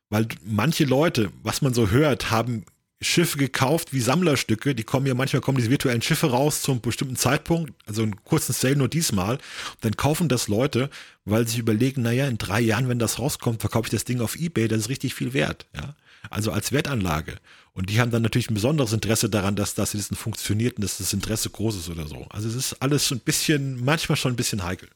[0.10, 2.66] weil manche Leute, was man so hört, haben
[3.04, 4.76] Schiffe gekauft wie Sammlerstücke.
[4.76, 8.54] Die kommen ja manchmal kommen diese virtuellen Schiffe raus zum bestimmten Zeitpunkt, also einen kurzen
[8.54, 9.36] Sale nur diesmal.
[9.36, 9.42] Und
[9.82, 10.90] dann kaufen das Leute,
[11.26, 14.36] weil sie überlegen, naja, in drei Jahren, wenn das rauskommt, verkaufe ich das Ding auf
[14.36, 15.66] Ebay, das ist richtig viel wert.
[15.76, 15.96] Ja?
[16.30, 17.38] Also als Wertanlage.
[17.74, 20.98] Und die haben dann natürlich ein besonderes Interesse daran, dass das Listen funktioniert und dass
[20.98, 22.28] das Interesse groß ist oder so.
[22.30, 24.90] Also es ist alles ein bisschen, manchmal schon ein bisschen heikel.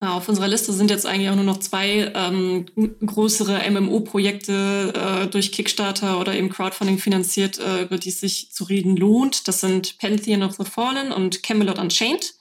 [0.00, 2.66] Auf unserer Liste sind jetzt eigentlich auch nur noch zwei ähm,
[3.04, 8.62] größere MMO-Projekte äh, durch Kickstarter oder eben Crowdfunding finanziert, äh, über die es sich zu
[8.62, 9.48] reden lohnt.
[9.48, 12.34] Das sind Pantheon of the Fallen und Camelot Unchained.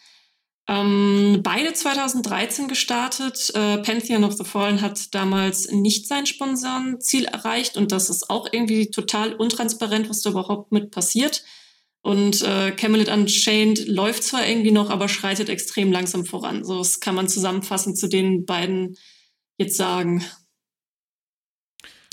[0.68, 3.52] Ähm, beide 2013 gestartet.
[3.56, 8.48] Äh, Pantheon of the Fallen hat damals nicht sein Sponsorenziel erreicht und das ist auch
[8.52, 11.44] irgendwie total untransparent, was da überhaupt mit passiert.
[12.08, 16.64] Und äh, Camelot Unchained läuft zwar irgendwie noch, aber schreitet extrem langsam voran.
[16.64, 18.96] So das kann man zusammenfassend zu den beiden
[19.58, 20.24] jetzt sagen.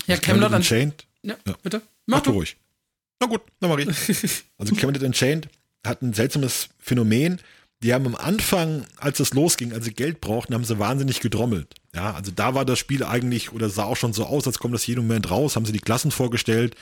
[0.05, 1.07] Ja, Camelot Unchained.
[1.23, 1.81] Ja, ja, bitte.
[2.07, 2.57] Mach, Mach du ruhig.
[3.21, 3.87] Na gut, dann mach ich.
[4.57, 5.47] Also Camelot Unchained
[5.87, 7.39] hat ein seltsames Phänomen.
[7.81, 11.73] Die haben am Anfang, als es losging, als sie Geld brauchten, haben sie wahnsinnig gedrommelt.
[11.93, 14.73] Ja, also da war das Spiel eigentlich, oder sah auch schon so aus, als kommt
[14.73, 16.75] das jeden Moment raus, haben sie die Klassen vorgestellt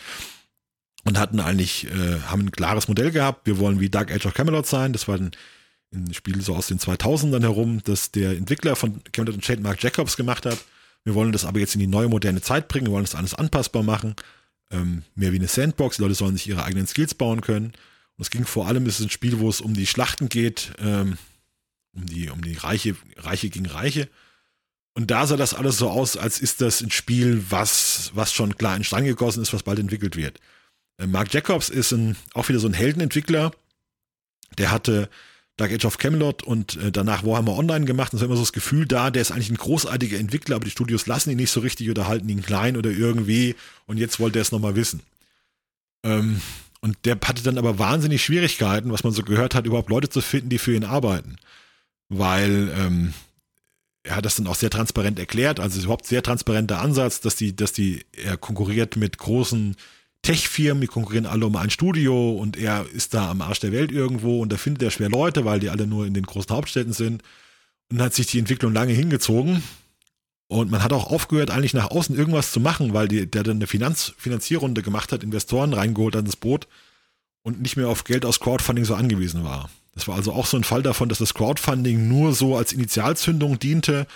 [1.03, 3.45] und hatten eigentlich, äh, haben ein klares Modell gehabt.
[3.45, 4.93] Wir wollen wie Dark Age of Camelot sein.
[4.93, 5.31] Das war ein,
[5.93, 9.83] ein Spiel so aus den 2000ern herum, das der Entwickler von Camelot und Shade, Mark
[9.83, 10.57] Jacobs, gemacht hat.
[11.03, 12.87] Wir wollen das aber jetzt in die neue moderne Zeit bringen.
[12.87, 14.15] Wir wollen das alles anpassbar machen.
[14.71, 15.97] Ähm, mehr wie eine Sandbox.
[15.97, 17.73] Die Leute sollen sich ihre eigenen Skills bauen können.
[18.17, 20.71] Und es ging vor allem, es ist ein Spiel, wo es um die Schlachten geht,
[20.79, 21.17] ähm,
[21.93, 24.07] um die, um die Reiche, Reiche gegen Reiche.
[24.93, 28.57] Und da sah das alles so aus, als ist das ein Spiel, was, was schon
[28.57, 30.39] klar in Stein gegossen ist, was bald entwickelt wird.
[30.97, 33.51] Äh, Mark Jacobs ist ein, auch wieder so ein Heldenentwickler.
[34.57, 35.09] Der hatte
[35.57, 38.13] Dark Age of Camelot und äh, danach Warhammer Online gemacht.
[38.13, 40.71] Und war immer so das Gefühl da, der ist eigentlich ein großartiger Entwickler, aber die
[40.71, 43.55] Studios lassen ihn nicht so richtig oder halten ihn klein oder irgendwie.
[43.85, 45.01] Und jetzt wollte er es nochmal wissen.
[46.03, 46.41] Ähm,
[46.81, 50.21] und der hatte dann aber wahnsinnig Schwierigkeiten, was man so gehört hat, überhaupt Leute zu
[50.21, 51.37] finden, die für ihn arbeiten.
[52.09, 53.13] Weil ähm,
[54.03, 57.55] er hat das dann auch sehr transparent erklärt, also überhaupt sehr transparenter Ansatz, dass die,
[57.55, 59.77] dass die, er konkurriert mit großen
[60.23, 63.91] Tech-Firmen, die konkurrieren alle um ein Studio und er ist da am Arsch der Welt
[63.91, 66.93] irgendwo und da findet er schwer Leute, weil die alle nur in den großen Hauptstädten
[66.93, 67.21] sind.
[67.91, 69.61] Und hat sich die Entwicklung lange hingezogen.
[70.47, 73.57] Und man hat auch aufgehört, eigentlich nach außen irgendwas zu machen, weil die, der dann
[73.57, 76.67] eine Finanz, Finanzierrunde gemacht hat, Investoren reingeholt an das Boot
[77.43, 79.69] und nicht mehr auf Geld aus Crowdfunding so angewiesen war.
[79.93, 83.59] Das war also auch so ein Fall davon, dass das Crowdfunding nur so als Initialzündung
[83.59, 84.07] diente,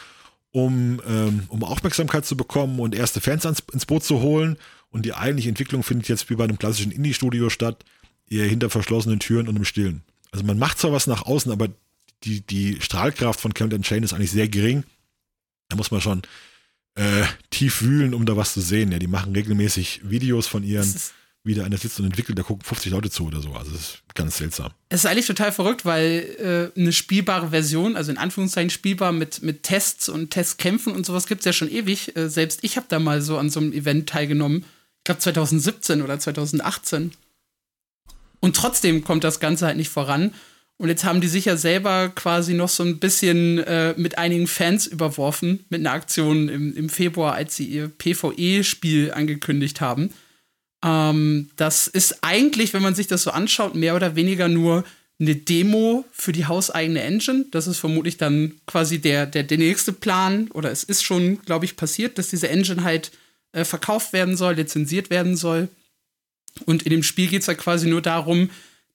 [0.51, 4.57] um, ähm, um Aufmerksamkeit zu bekommen und erste Fans ans, ins Boot zu holen.
[4.97, 7.85] Und die eigentliche Entwicklung findet jetzt wie bei einem klassischen Indie-Studio statt,
[8.27, 10.01] eher hinter verschlossenen Türen und im Stillen.
[10.31, 11.69] Also man macht zwar was nach außen, aber
[12.23, 14.85] die, die Strahlkraft von Camden Chain ist eigentlich sehr gering.
[15.69, 16.23] Da muss man schon
[16.95, 18.91] äh, tief wühlen, um da was zu sehen.
[18.91, 20.91] Ja, die machen regelmäßig Videos von ihren
[21.47, 23.53] wie da einer sitzt und entwickelt, da gucken 50 Leute zu oder so.
[23.53, 24.71] Also das ist ganz seltsam.
[24.89, 29.41] Es ist eigentlich total verrückt, weil äh, eine spielbare Version, also in Anführungszeichen spielbar mit,
[29.41, 32.15] mit Tests und Testkämpfen und sowas gibt es ja schon ewig.
[32.15, 34.65] Äh, selbst ich habe da mal so an so einem Event teilgenommen.
[35.07, 37.13] Ich glaube 2017 oder 2018.
[38.41, 40.33] Und trotzdem kommt das Ganze halt nicht voran.
[40.75, 44.47] Und jetzt haben die sich ja selber quasi noch so ein bisschen äh, mit einigen
[44.47, 50.09] Fans überworfen, mit einer Aktion im, im Februar, als sie ihr PvE-Spiel angekündigt haben.
[50.83, 54.83] Ähm, das ist eigentlich, wenn man sich das so anschaut, mehr oder weniger nur
[55.21, 57.45] eine Demo für die hauseigene Engine.
[57.51, 61.63] Das ist vermutlich dann quasi der, der, der nächste Plan, oder es ist schon, glaube
[61.63, 63.11] ich, passiert, dass diese Engine halt
[63.51, 65.69] äh, verkauft werden soll, lizenziert werden soll.
[66.65, 68.49] Und in dem Spiel geht es halt quasi nur darum,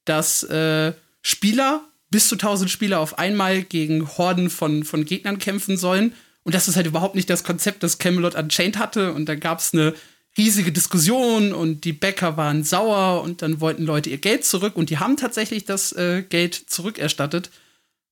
[0.04, 0.92] dass äh,
[1.22, 6.12] Spieler, bis zu 1000 Spieler auf einmal gegen Horden von, von Gegnern kämpfen sollen.
[6.42, 9.12] Und das ist halt überhaupt nicht das Konzept, das Camelot Unchained hatte.
[9.12, 9.94] Und da gab es eine
[10.36, 14.90] riesige Diskussion und die Bäcker waren sauer und dann wollten Leute ihr Geld zurück und
[14.90, 17.50] die haben tatsächlich das äh, Geld zurückerstattet.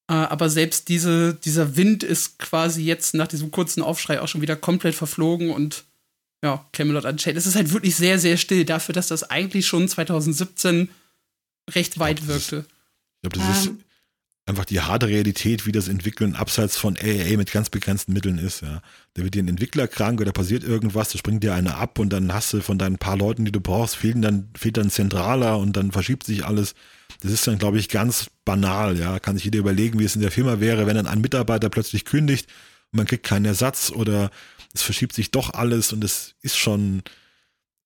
[0.09, 4.43] Äh, aber selbst diese, dieser Wind ist quasi jetzt nach diesem kurzen Aufschrei auch schon
[4.43, 5.85] wieder komplett verflogen und
[6.43, 7.37] ja, Camelot Unchained.
[7.37, 10.89] Es ist halt wirklich sehr, sehr still dafür, dass das eigentlich schon 2017
[11.75, 12.65] recht weit wirkte.
[13.23, 13.85] Ich glaube, das ist ähm
[14.51, 18.61] einfach die harte Realität, wie das Entwickeln abseits von AAA mit ganz begrenzten Mitteln ist.
[18.61, 18.83] Ja.
[19.15, 22.13] Da wird dir ein Entwickler krank oder passiert irgendwas, da springt dir einer ab und
[22.13, 25.59] dann hast du von deinen paar Leuten, die du brauchst, fehlen dann, fehlt dann Zentraler
[25.59, 26.75] und dann verschiebt sich alles.
[27.21, 28.99] Das ist dann, glaube ich, ganz banal.
[28.99, 29.19] Ja.
[29.19, 32.05] Kann sich jeder überlegen, wie es in der Firma wäre, wenn dann ein Mitarbeiter plötzlich
[32.05, 32.49] kündigt
[32.93, 34.31] und man kriegt keinen Ersatz oder
[34.73, 37.03] es verschiebt sich doch alles und es ist schon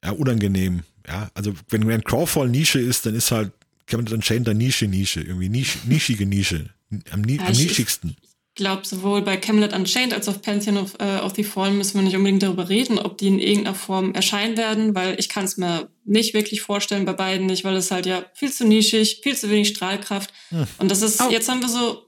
[0.05, 0.83] ja, unangenehm.
[1.07, 3.53] Ja, also wenn ein Crawfall Nische ist, dann ist halt
[3.87, 6.71] Cabinet Unchained der Nische, Nische, irgendwie Nisch, nischige Nische,
[7.11, 8.17] am, ni ja, am nischigsten.
[8.57, 11.95] Ich glaube, sowohl bei Camelot Unchained als auch Pantheon of, äh, of the Fallen müssen
[11.95, 15.45] wir nicht unbedingt darüber reden, ob die in irgendeiner Form erscheinen werden, weil ich kann
[15.45, 19.23] es mir nicht wirklich vorstellen, bei beiden nicht, weil es halt ja viel zu nischig,
[19.25, 20.33] viel zu wenig Strahlkraft.
[20.51, 20.69] Hm.
[20.79, 21.31] Und das ist, oh.
[21.31, 22.07] jetzt haben wir so,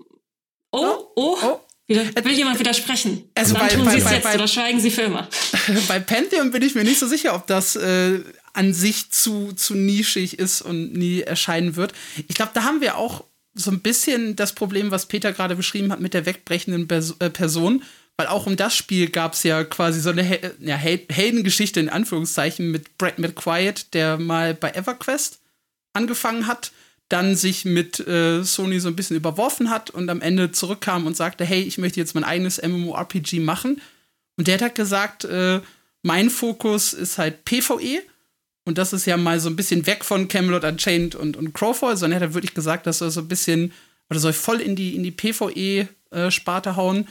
[0.70, 1.60] oh, oh, oh.
[1.88, 3.30] Will jemand widersprechen?
[3.34, 5.28] Also dann bei, tun Sie es jetzt bei, oder schweigen Sie für immer.
[5.88, 8.20] Bei Pantheon bin ich mir nicht so sicher, ob das äh,
[8.52, 11.92] an sich zu, zu nischig ist und nie erscheinen wird.
[12.26, 13.24] Ich glaube, da haben wir auch
[13.54, 16.88] so ein bisschen das Problem, was Peter gerade beschrieben hat mit der wegbrechenden
[17.20, 17.82] äh, Person.
[18.16, 21.90] Weil auch um das Spiel gab es ja quasi so eine Hel ja, Heldengeschichte in
[21.90, 25.38] Anführungszeichen mit Brad McQuiet, der mal bei EverQuest
[25.92, 26.72] angefangen hat,
[27.08, 31.16] dann sich mit äh, Sony so ein bisschen überworfen hat und am Ende zurückkam und
[31.16, 33.80] sagte, hey, ich möchte jetzt mein eigenes MMORPG machen.
[34.36, 35.60] Und der hat gesagt, äh,
[36.02, 38.02] mein Fokus ist halt PvE
[38.64, 41.96] Und das ist ja mal so ein bisschen weg von Camelot Unchained und, und Crowfall,
[41.96, 43.72] sondern er hat wirklich gesagt, dass er so ein bisschen,
[44.10, 47.08] oder soll voll in die, in die PvE-Sparte äh, hauen.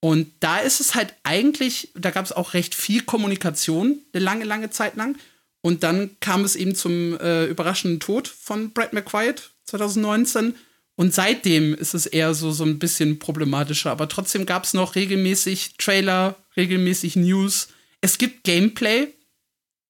[0.00, 4.44] Und da ist es halt eigentlich, da gab es auch recht viel Kommunikation, eine lange,
[4.44, 5.16] lange Zeit lang.
[5.62, 10.54] Und dann kam es eben zum äh, überraschenden Tod von Brad McQuiet 2019.
[10.96, 13.90] Und seitdem ist es eher so, so ein bisschen problematischer.
[13.90, 17.68] Aber trotzdem gab es noch regelmäßig Trailer, regelmäßig News.
[18.00, 19.08] Es gibt Gameplay.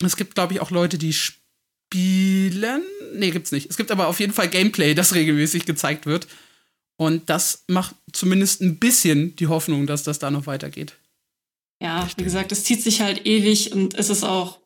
[0.04, 2.82] Es gibt, glaube ich, auch Leute, die spielen.
[3.14, 3.68] Nee, gibt's nicht.
[3.68, 6.26] Es gibt aber auf jeden Fall Gameplay, das regelmäßig gezeigt wird.
[6.96, 10.96] Und das macht zumindest ein bisschen die Hoffnung, dass das da noch weitergeht.
[11.82, 14.59] Ja, wie gesagt, es zieht sich halt ewig und es ist auch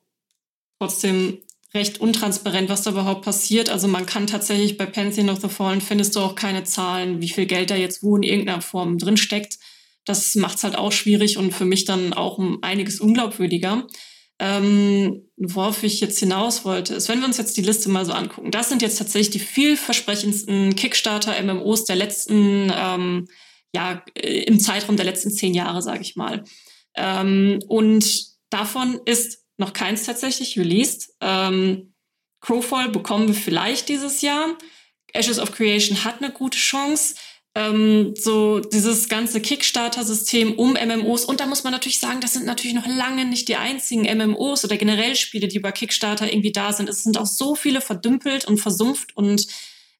[0.78, 1.38] trotzdem
[1.74, 3.68] recht untransparent, was da überhaupt passiert.
[3.68, 7.28] Also man kann tatsächlich bei Pantheon of the Fallen findest du auch keine Zahlen, wie
[7.28, 9.58] viel Geld da jetzt wo in irgendeiner Form drin steckt.
[10.04, 13.86] Das macht es halt auch schwierig und für mich dann auch um einiges unglaubwürdiger.
[14.40, 18.12] Ähm, worauf ich jetzt hinaus wollte, ist, wenn wir uns jetzt die Liste mal so
[18.12, 23.28] angucken, das sind jetzt tatsächlich die vielversprechendsten Kickstarter-MMOs der letzten, ähm,
[23.72, 26.44] ja, äh, im Zeitraum der letzten zehn Jahre, sage ich mal.
[26.96, 31.14] Ähm, und davon ist noch keins tatsächlich released.
[31.20, 31.94] Ähm,
[32.40, 34.56] Crowfall bekommen wir vielleicht dieses Jahr.
[35.12, 37.14] Ashes of Creation hat eine gute Chance
[37.54, 41.24] ähm, so dieses ganze Kickstarter-System um MMOs.
[41.24, 44.64] Und da muss man natürlich sagen, das sind natürlich noch lange nicht die einzigen MMOs
[44.64, 46.88] oder generell Spiele, die bei Kickstarter irgendwie da sind.
[46.88, 49.46] Es sind auch so viele verdümpelt und versumpft und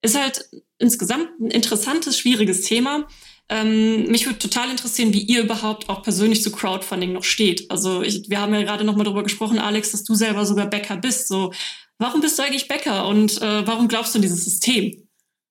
[0.03, 0.49] ist halt
[0.79, 3.07] insgesamt ein interessantes, schwieriges Thema.
[3.49, 7.71] Ähm, mich würde total interessieren, wie ihr überhaupt auch persönlich zu Crowdfunding noch steht.
[7.71, 10.67] Also ich, wir haben ja gerade noch mal darüber gesprochen, Alex, dass du selber sogar
[10.67, 11.29] Bäcker bist.
[11.29, 11.53] So,
[11.99, 15.05] warum bist du eigentlich Bäcker und äh, warum glaubst du an dieses System?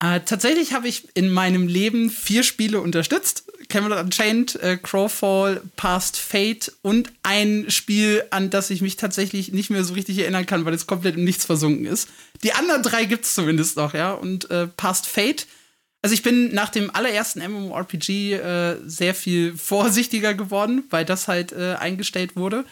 [0.04, 3.44] Äh, tatsächlich habe ich in meinem Leben vier Spiele unterstützt.
[3.68, 9.70] Camelot Unchained, äh, Crowfall, Past Fate und ein Spiel, an das ich mich tatsächlich nicht
[9.70, 12.08] mehr so richtig erinnern kann, weil es komplett im Nichts versunken ist.
[12.42, 14.12] Die anderen drei gibt es zumindest noch, ja.
[14.12, 15.46] Und äh, Past Fate,
[16.04, 21.52] also ich bin nach dem allerersten MMORPG äh, sehr viel vorsichtiger geworden, weil das halt
[21.52, 22.66] äh, eingestellt wurde.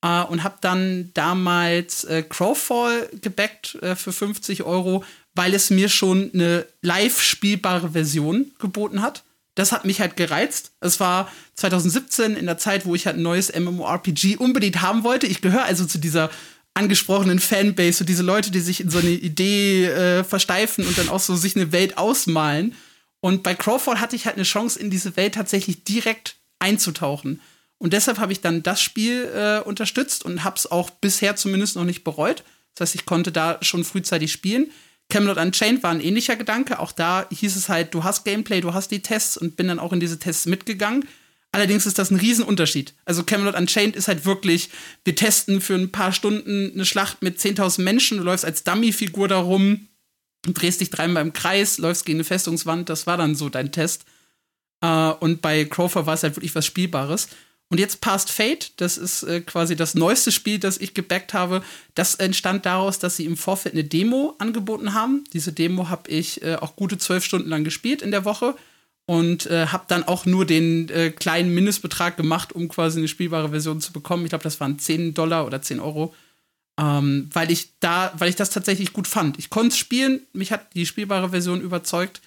[0.00, 5.02] Uh, und habe dann damals äh, Crowfall gebackt äh, für 50 Euro,
[5.34, 9.24] weil es mir schon eine live spielbare Version geboten hat.
[9.56, 10.70] Das hat mich halt gereizt.
[10.80, 15.26] Es war 2017 in der Zeit, wo ich halt ein neues MMORPG unbedingt haben wollte.
[15.26, 16.30] Ich gehöre also zu dieser
[16.74, 21.08] angesprochenen Fanbase, so diese Leute, die sich in so eine Idee äh, versteifen und dann
[21.08, 22.74] auch so sich eine Welt ausmalen.
[23.20, 27.40] Und bei Crowfall hatte ich halt eine Chance, in diese Welt tatsächlich direkt einzutauchen.
[27.78, 31.76] Und deshalb habe ich dann das Spiel äh, unterstützt und habe es auch bisher zumindest
[31.76, 32.44] noch nicht bereut.
[32.74, 34.70] Das heißt, ich konnte da schon frühzeitig spielen.
[35.08, 36.78] Camelot Unchained war ein ähnlicher Gedanke.
[36.80, 39.78] Auch da hieß es halt, du hast Gameplay, du hast die Tests und bin dann
[39.78, 41.08] auch in diese Tests mitgegangen.
[41.52, 42.94] Allerdings ist das ein Riesenunterschied.
[43.04, 44.68] Also Camelot Unchained ist halt wirklich,
[45.04, 49.28] wir testen für ein paar Stunden eine Schlacht mit 10.000 Menschen, du läufst als Dummy-Figur
[49.28, 49.88] da rum,
[50.42, 54.04] drehst dich dreimal im Kreis, läufst gegen eine Festungswand, das war dann so dein Test.
[54.84, 57.28] Uh, und bei Crofer war es halt wirklich was Spielbares.
[57.70, 61.62] Und jetzt Past Fate, das ist äh, quasi das neueste Spiel, das ich gebackt habe.
[61.94, 65.24] Das entstand daraus, dass sie im Vorfeld eine Demo angeboten haben.
[65.34, 68.54] Diese Demo habe ich äh, auch gute zwölf Stunden lang gespielt in der Woche
[69.08, 73.48] und äh, habe dann auch nur den äh, kleinen Mindestbetrag gemacht, um quasi eine spielbare
[73.48, 74.24] Version zu bekommen.
[74.24, 76.14] Ich glaube, das waren 10 Dollar oder 10 Euro.
[76.78, 79.38] Ähm, weil ich da, weil ich das tatsächlich gut fand.
[79.38, 82.20] Ich konnte es spielen, mich hat die spielbare Version überzeugt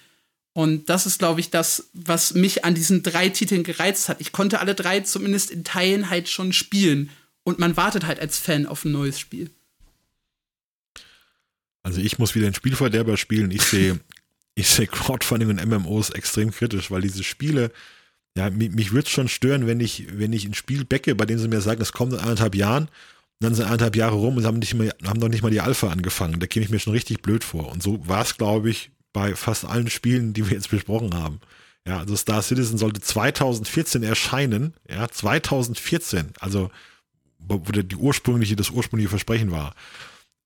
[0.54, 4.20] und das ist, glaube ich, das, was mich an diesen drei Titeln gereizt hat.
[4.20, 7.10] Ich konnte alle drei zumindest in Teilen halt schon spielen.
[7.44, 9.50] Und man wartet halt als Fan auf ein neues Spiel.
[11.84, 13.52] Also ich muss wieder ein Spielverderber spielen.
[13.52, 14.00] Ich sehe
[14.54, 17.70] ich sehe Crowdfunding und MMOs extrem kritisch, weil diese Spiele,
[18.36, 21.26] ja, mich, mich würde es schon stören, wenn ich, wenn ich ein Spiel backe, bei
[21.26, 22.84] dem sie mir sagen, das kommt in anderthalb Jahren,
[23.42, 25.60] und dann sind anderthalb Jahre rum und haben, nicht mehr, haben noch nicht mal die
[25.60, 26.38] Alpha angefangen.
[26.38, 27.72] Da käme ich mir schon richtig blöd vor.
[27.72, 31.40] Und so war es, glaube ich, bei fast allen Spielen, die wir jetzt besprochen haben.
[31.84, 34.74] Ja, also Star Citizen sollte 2014 erscheinen.
[34.88, 36.34] Ja, 2014.
[36.38, 36.70] Also,
[37.40, 39.74] wo der, die ursprüngliche, das ursprüngliche Versprechen war.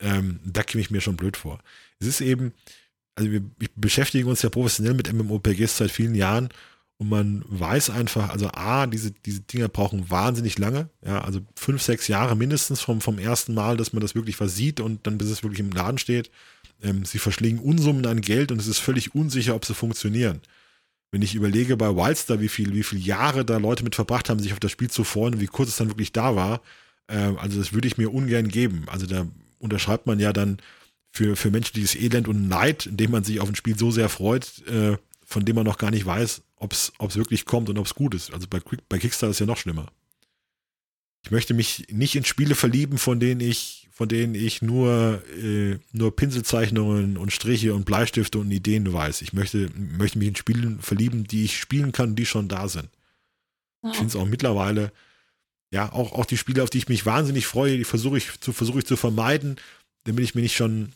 [0.00, 1.58] Ähm, da käme ich mir schon blöd vor.
[1.98, 2.54] Es ist eben,
[3.16, 3.42] also wir,
[3.74, 6.50] beschäftigen uns ja professionell mit MMORPGs seit vielen Jahren
[6.98, 11.82] und man weiß einfach, also A, diese, diese Dinger brauchen wahnsinnig lange, ja, also fünf,
[11.82, 15.28] sechs Jahre mindestens vom, vom ersten Mal, dass man das wirklich versieht und dann bis
[15.28, 16.30] es wirklich im Laden steht.
[16.82, 20.40] Ähm, sie verschlingen Unsummen an Geld und es ist völlig unsicher, ob sie funktionieren.
[21.10, 24.40] Wenn ich überlege bei Wildstar, wie viel, wie viele Jahre da Leute mit verbracht haben,
[24.40, 26.62] sich auf das Spiel zu freuen und wie kurz es dann wirklich da war,
[27.08, 28.84] äh, also das würde ich mir ungern geben.
[28.88, 29.26] Also da
[29.58, 30.58] unterschreibt man ja dann
[31.16, 34.08] für, für Menschen dieses Elend und Neid, indem man sich auf ein Spiel so sehr
[34.08, 37.86] freut, äh, von dem man noch gar nicht weiß, ob es wirklich kommt und ob
[37.86, 38.32] es gut ist.
[38.32, 39.86] Also bei, bei Kickstarter ist es ja noch schlimmer.
[41.24, 45.78] Ich möchte mich nicht in Spiele verlieben, von denen ich von denen ich nur, äh,
[45.90, 49.22] nur Pinselzeichnungen und Striche und Bleistifte und Ideen weiß.
[49.22, 52.90] Ich möchte, möchte mich in Spielen verlieben, die ich spielen kann die schon da sind.
[53.82, 53.92] Ja.
[53.92, 54.92] Ich finde es auch mittlerweile,
[55.70, 58.52] ja, auch, auch die Spiele, auf die ich mich wahnsinnig freue, die versuche ich zu,
[58.52, 59.56] versuche ich zu vermeiden,
[60.04, 60.92] damit ich mir nicht schon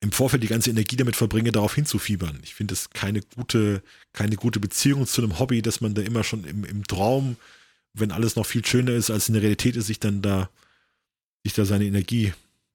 [0.00, 2.38] im Vorfeld die ganze Energie damit verbringe, darauf hinzufiebern.
[2.42, 3.82] Ich finde es keine gute,
[4.12, 7.36] keine gute Beziehung zu einem Hobby, dass man da immer schon im, im Traum,
[7.94, 10.50] wenn alles noch viel schöner ist, als in der Realität ist, sich dann da
[11.44, 12.32] sich da seine Energie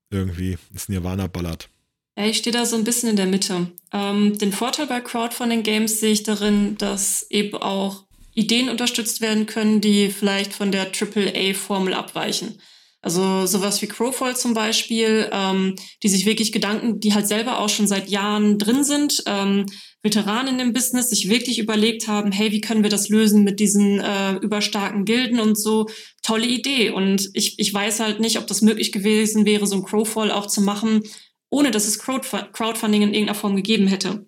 [0.10, 1.70] irgendwie ins Nirvana ballert.
[2.18, 3.68] Ja, ich stehe da so ein bisschen in der Mitte.
[3.92, 8.04] Ähm, den Vorteil bei Crowdfunding-Games sehe ich darin, dass eben auch
[8.34, 12.60] Ideen unterstützt werden können, die vielleicht von der AAA-Formel abweichen.
[13.02, 17.70] Also sowas wie Crowfall zum Beispiel, ähm, die sich wirklich Gedanken, die halt selber auch
[17.70, 19.66] schon seit Jahren drin sind, ähm,
[20.04, 24.00] Veteranen im Business sich wirklich überlegt haben, hey, wie können wir das lösen mit diesen
[24.00, 25.88] äh, überstarken Gilden und so.
[26.24, 26.92] Tolle Idee.
[26.92, 30.48] Und ich, ich weiß halt nicht, ob das möglich gewesen wäre, so ein Crowfall auch
[30.48, 31.04] zu machen,
[31.50, 34.26] ohne dass es Crowdfunding in irgendeiner Form gegeben hätte.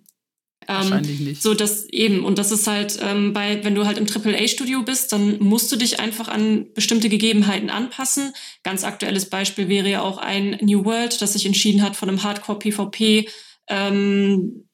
[0.67, 1.41] Wahrscheinlich ähm, nicht.
[1.41, 5.11] So dass eben, und das ist halt ähm, bei, wenn du halt im AAA-Studio bist,
[5.11, 8.33] dann musst du dich einfach an bestimmte Gegebenheiten anpassen.
[8.63, 12.23] Ganz aktuelles Beispiel wäre ja auch ein New World, das sich entschieden hat, von einem
[12.23, 13.27] Hardcore-PvP
[13.67, 14.65] ähm,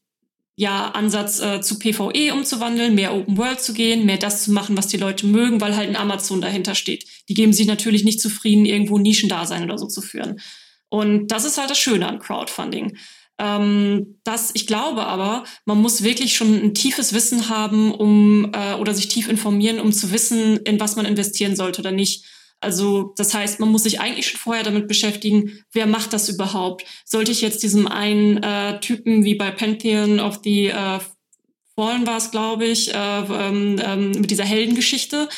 [0.59, 4.75] ja, Ansatz äh, zu PvE umzuwandeln, mehr Open World zu gehen, mehr das zu machen,
[4.75, 7.05] was die Leute mögen, weil halt ein Amazon dahinter steht.
[7.29, 10.41] Die geben sich natürlich nicht zufrieden, irgendwo Nischendasein oder so zu führen.
[10.89, 12.97] Und das ist halt das Schöne an Crowdfunding.
[13.39, 18.73] Ähm, das, ich glaube aber, man muss wirklich schon ein tiefes Wissen haben, um äh,
[18.73, 22.25] oder sich tief informieren, um zu wissen, in was man investieren sollte oder nicht.
[22.61, 26.83] Also das heißt, man muss sich eigentlich schon vorher damit beschäftigen, wer macht das überhaupt?
[27.05, 30.99] Sollte ich jetzt diesem einen äh, Typen wie bei Pantheon of the äh,
[31.79, 35.29] Fallen war es, glaube ich, äh, ähm, ähm, mit dieser Heldengeschichte,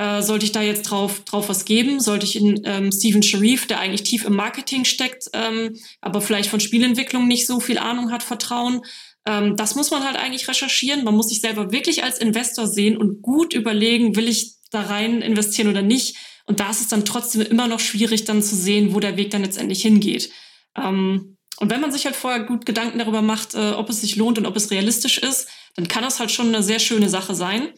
[0.00, 2.00] äh, sollte ich da jetzt drauf, drauf was geben?
[2.00, 6.48] Sollte ich in ähm, Steven Sharif, der eigentlich tief im Marketing steckt, ähm, aber vielleicht
[6.48, 8.80] von Spielentwicklung nicht so viel Ahnung hat, vertrauen?
[9.26, 11.04] Ähm, das muss man halt eigentlich recherchieren.
[11.04, 15.20] Man muss sich selber wirklich als Investor sehen und gut überlegen, will ich da rein
[15.20, 16.16] investieren oder nicht?
[16.46, 19.30] Und da ist es dann trotzdem immer noch schwierig, dann zu sehen, wo der Weg
[19.30, 20.30] dann letztendlich hingeht.
[20.78, 24.16] Ähm, und wenn man sich halt vorher gut Gedanken darüber macht, äh, ob es sich
[24.16, 27.34] lohnt und ob es realistisch ist, dann kann das halt schon eine sehr schöne Sache
[27.34, 27.68] sein.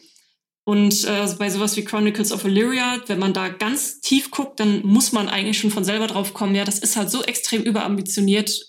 [0.65, 4.85] Und äh, bei sowas wie Chronicles of Illyria, wenn man da ganz tief guckt, dann
[4.85, 8.65] muss man eigentlich schon von selber drauf kommen, ja, das ist halt so extrem überambitioniert,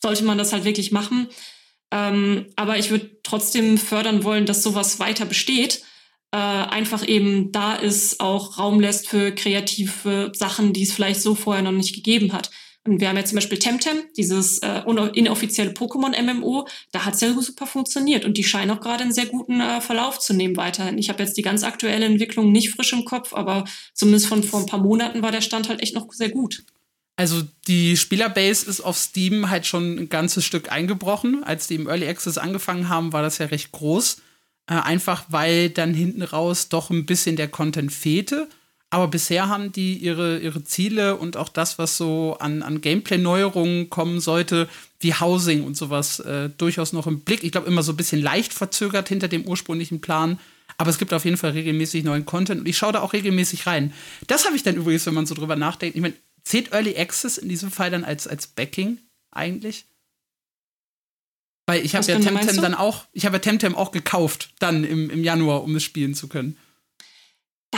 [0.00, 1.28] sollte man das halt wirklich machen.
[1.90, 5.82] Ähm, aber ich würde trotzdem fördern wollen, dass sowas weiter besteht
[6.34, 11.36] äh, einfach eben da ist, auch Raum lässt für kreative Sachen, die es vielleicht so
[11.36, 12.50] vorher noch nicht gegeben hat.
[12.86, 14.82] Und wir haben ja zum Beispiel Temtem, dieses äh,
[15.14, 19.26] inoffizielle Pokémon-MMO, da hat es ja super funktioniert und die scheinen auch gerade einen sehr
[19.26, 20.98] guten äh, Verlauf zu nehmen weiterhin.
[20.98, 23.64] Ich habe jetzt die ganz aktuelle Entwicklung nicht frisch im Kopf, aber
[23.94, 26.64] zumindest von vor ein paar Monaten war der Stand halt echt noch sehr gut.
[27.16, 31.44] Also die Spielerbase ist auf Steam halt schon ein ganzes Stück eingebrochen.
[31.44, 34.18] Als die im Early Access angefangen haben, war das ja recht groß.
[34.66, 38.48] Äh, einfach weil dann hinten raus doch ein bisschen der Content fehlte.
[38.94, 43.90] Aber bisher haben die ihre, ihre Ziele und auch das, was so an, an Gameplay-Neuerungen
[43.90, 44.68] kommen sollte,
[45.00, 47.42] wie Housing und sowas, äh, durchaus noch im Blick.
[47.42, 50.38] Ich glaube, immer so ein bisschen leicht verzögert hinter dem ursprünglichen Plan.
[50.78, 53.66] Aber es gibt auf jeden Fall regelmäßig neuen Content und ich schaue da auch regelmäßig
[53.66, 53.92] rein.
[54.28, 55.96] Das habe ich dann übrigens, wenn man so drüber nachdenkt.
[55.96, 56.14] Ich meine,
[56.44, 58.98] zählt Early Access in diesem Fall dann als, als Backing
[59.32, 59.86] eigentlich?
[61.66, 65.10] Weil ich habe ja Temtem dann auch, ich habe ja Temtem auch gekauft, dann im,
[65.10, 66.56] im Januar, um es spielen zu können.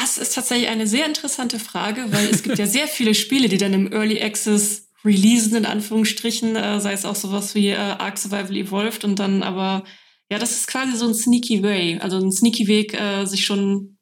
[0.07, 3.59] Das ist tatsächlich eine sehr interessante Frage, weil es gibt ja sehr viele Spiele, die
[3.59, 8.17] dann im Early Access releasen, in Anführungsstrichen, äh, sei es auch sowas wie äh, Ark
[8.17, 9.83] Survival Evolved und dann aber,
[10.31, 13.99] ja, das ist quasi so ein sneaky way, also ein sneaky Weg, äh, sich schon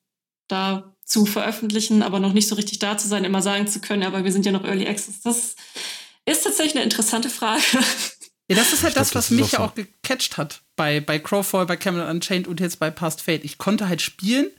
[0.47, 4.03] da zu veröffentlichen, aber noch nicht so richtig da zu sein, immer sagen zu können,
[4.03, 5.23] aber wir sind ja noch Early Access.
[5.23, 5.57] Das
[6.27, 7.63] ist tatsächlich eine interessante Frage.
[8.51, 9.81] Ja, das ist halt ich das, glaub, was das mich ja auch, so.
[9.81, 13.43] auch gecatcht hat bei, bei Crowfall, bei Camelot Unchained und jetzt bei Past Fate.
[13.43, 14.51] Ich konnte halt spielen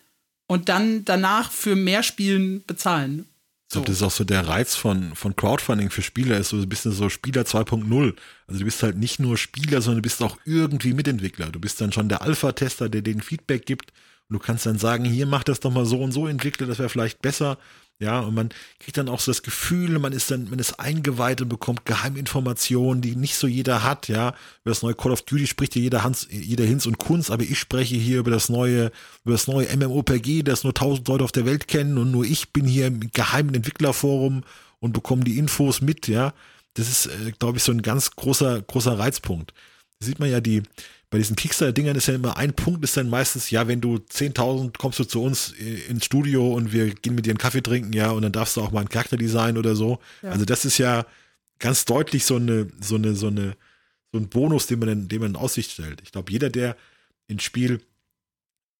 [0.47, 3.25] und dann danach für mehr Spielen bezahlen.
[3.67, 6.57] Ich glaube, das ist auch so der Reiz von, von Crowdfunding für Spieler, ist so
[6.57, 8.15] ein bisschen so Spieler 2.0.
[8.47, 11.47] Also du bist halt nicht nur Spieler, sondern du bist auch irgendwie Mitentwickler.
[11.47, 13.91] Du bist dann schon der Alpha-Tester, der den Feedback gibt.
[14.29, 16.79] Und du kannst dann sagen, hier mach das doch mal so und so entwickle, das
[16.79, 17.57] wäre vielleicht besser.
[17.97, 18.49] Ja, und man
[18.79, 23.01] kriegt dann auch so das Gefühl, man ist dann, man ist eingeweiht und bekommt Geheiminformationen,
[23.01, 24.29] die nicht so jeder hat, ja.
[24.63, 27.43] Über das neue Call of Duty spricht ja jeder Hans, jeder Hinz und Kunz, aber
[27.43, 28.91] ich spreche hier über das neue,
[29.23, 32.51] über das neue MMOPG, das nur tausend Leute auf der Welt kennen und nur ich
[32.51, 34.43] bin hier im geheimen Entwicklerforum
[34.79, 36.33] und bekomme die Infos mit, ja.
[36.73, 39.53] Das ist, äh, glaube ich, so ein ganz großer, großer Reizpunkt.
[39.99, 40.63] Da sieht man ja die,
[41.15, 44.77] bei diesen Kickstarter-Dingern ist ja immer ein Punkt, ist dann meistens, ja, wenn du 10.000
[44.77, 48.11] kommst du zu uns ins Studio und wir gehen mit dir einen Kaffee trinken, ja,
[48.11, 49.99] und dann darfst du auch mal einen Charakter designen oder so.
[50.21, 50.31] Ja.
[50.31, 51.05] Also das ist ja,
[51.59, 53.55] ganz deutlich so eine, so eine, so eine,
[54.11, 56.01] so ein Bonus, den man, den man in Aussicht stellt.
[56.01, 56.75] Ich glaube, jeder, der
[57.29, 57.81] ein Spiel,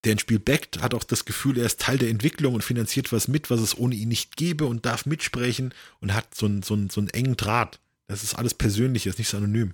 [0.03, 3.11] der ein Spiel backt, hat auch das Gefühl, er ist Teil der Entwicklung und finanziert
[3.11, 6.63] was mit, was es ohne ihn nicht gäbe und darf mitsprechen und hat so einen,
[6.63, 7.79] so einen, so einen engen Draht.
[8.07, 9.73] Das ist alles persönlich, das ist nicht so anonym.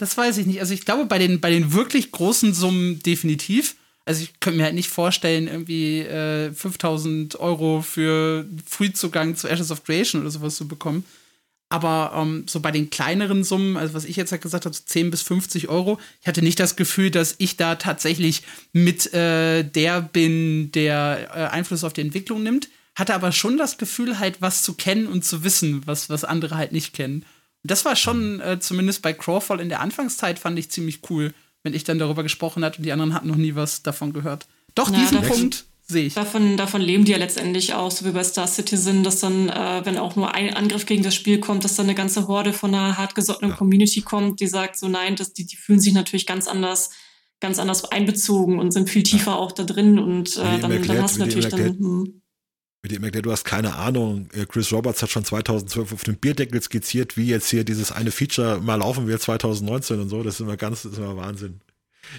[0.00, 0.60] Das weiß ich nicht.
[0.60, 3.76] Also ich glaube, bei den, bei den wirklich großen Summen definitiv.
[4.06, 9.70] Also ich könnte mir halt nicht vorstellen, irgendwie äh, 5000 Euro für Frühzugang zu Ashes
[9.70, 11.04] of Creation oder sowas zu bekommen.
[11.68, 14.82] Aber ähm, so bei den kleineren Summen, also was ich jetzt halt gesagt habe, so
[14.86, 18.42] 10 bis 50 Euro, ich hatte nicht das Gefühl, dass ich da tatsächlich
[18.72, 22.70] mit äh, der bin, der äh, Einfluss auf die Entwicklung nimmt.
[22.94, 26.56] Hatte aber schon das Gefühl, halt was zu kennen und zu wissen, was, was andere
[26.56, 27.26] halt nicht kennen.
[27.62, 31.74] Das war schon, äh, zumindest bei Crawfall in der Anfangszeit, fand ich ziemlich cool, wenn
[31.74, 34.46] ich dann darüber gesprochen hat und die anderen hatten noch nie was davon gehört.
[34.74, 36.14] Doch, ja, diesen Punkt sehe ich.
[36.14, 39.84] Davon, davon leben die ja letztendlich auch, so wie bei Star Citizen, dass dann, äh,
[39.84, 42.74] wenn auch nur ein Angriff gegen das Spiel kommt, dass dann eine ganze Horde von
[42.74, 43.56] einer hartgesottenen ja.
[43.56, 46.90] Community kommt, die sagt so, nein, das, die, die fühlen sich natürlich ganz anders,
[47.40, 49.36] ganz anders einbezogen und sind viel tiefer ja.
[49.36, 51.60] auch da drin und äh, dann, erklärt, dann hast du natürlich dann.
[51.60, 52.19] Hm.
[52.82, 54.28] Mit dem erklärt, du hast keine Ahnung.
[54.32, 58.10] Äh, Chris Roberts hat schon 2012 auf dem Bierdeckel skizziert, wie jetzt hier dieses eine
[58.10, 60.22] Feature mal laufen wird 2019 und so.
[60.22, 61.60] Das ist immer ganz, das ist immer Wahnsinn.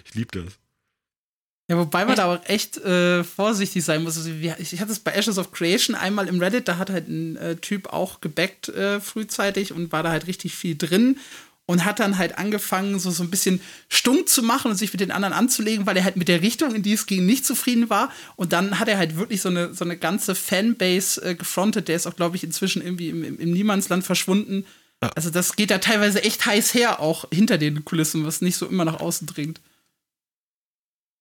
[0.05, 0.53] Ich liebe das.
[1.67, 4.17] Ja, wobei man da auch echt äh, vorsichtig sein muss.
[4.17, 7.07] Also, ich, ich hatte es bei Ashes of Creation einmal im Reddit, da hat halt
[7.07, 11.17] ein äh, Typ auch gebackt äh, frühzeitig und war da halt richtig viel drin
[11.65, 14.99] und hat dann halt angefangen, so, so ein bisschen stumm zu machen und sich mit
[14.99, 17.89] den anderen anzulegen, weil er halt mit der Richtung, in die es ging, nicht zufrieden
[17.89, 18.11] war.
[18.35, 21.87] Und dann hat er halt wirklich so eine, so eine ganze Fanbase äh, gefrontet.
[21.87, 24.65] Der ist auch, glaube ich, inzwischen irgendwie im, im, im Niemandsland verschwunden.
[25.01, 25.09] Ja.
[25.15, 28.67] Also, das geht da teilweise echt heiß her, auch hinter den Kulissen, was nicht so
[28.67, 29.61] immer nach außen dringt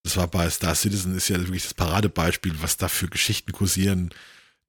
[0.03, 4.11] das war bei Star Citizen, ist ja wirklich das Paradebeispiel, was da für Geschichten kursieren.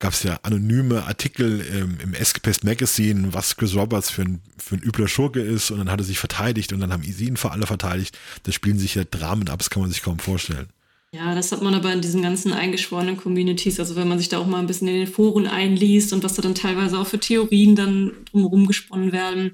[0.01, 4.73] Gab es ja anonyme Artikel ähm, im Escapist Magazine, was Chris Roberts für ein, für
[4.73, 7.37] ein übler Schurke ist und dann hat er sich verteidigt und dann haben sie ihn
[7.37, 8.17] für alle verteidigt.
[8.41, 10.69] Da spielen sich ja Dramen ab, das kann man sich kaum vorstellen.
[11.13, 14.39] Ja, das hat man aber in diesen ganzen eingeschworenen Communities, also wenn man sich da
[14.39, 17.19] auch mal ein bisschen in den Foren einliest und was da dann teilweise auch für
[17.19, 19.51] Theorien dann drumherum gesponnen werden,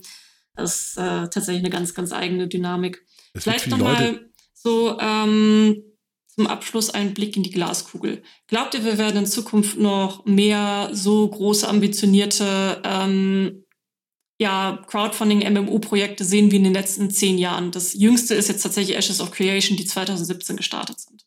[0.55, 3.03] das ist äh, tatsächlich eine ganz, ganz eigene Dynamik.
[3.33, 5.83] Es Vielleicht nochmal so, ähm,
[6.37, 8.21] zum Abschluss ein Blick in die Glaskugel.
[8.47, 13.63] Glaubt ihr, wir werden in Zukunft noch mehr so große, ambitionierte ähm,
[14.39, 17.71] ja, Crowdfunding-MMO-Projekte sehen wie in den letzten zehn Jahren?
[17.71, 21.25] Das jüngste ist jetzt tatsächlich Ashes of Creation, die 2017 gestartet sind.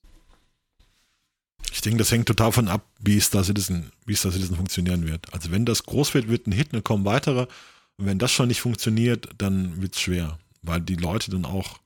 [1.72, 5.32] Ich denke, das hängt total davon ab, wie Star Citizen, wie Star Citizen funktionieren wird.
[5.32, 7.48] Also wenn das groß wird, wird ein Hit, dann kommen weitere.
[7.96, 11.80] Und wenn das schon nicht funktioniert, dann wird es schwer, weil die Leute dann auch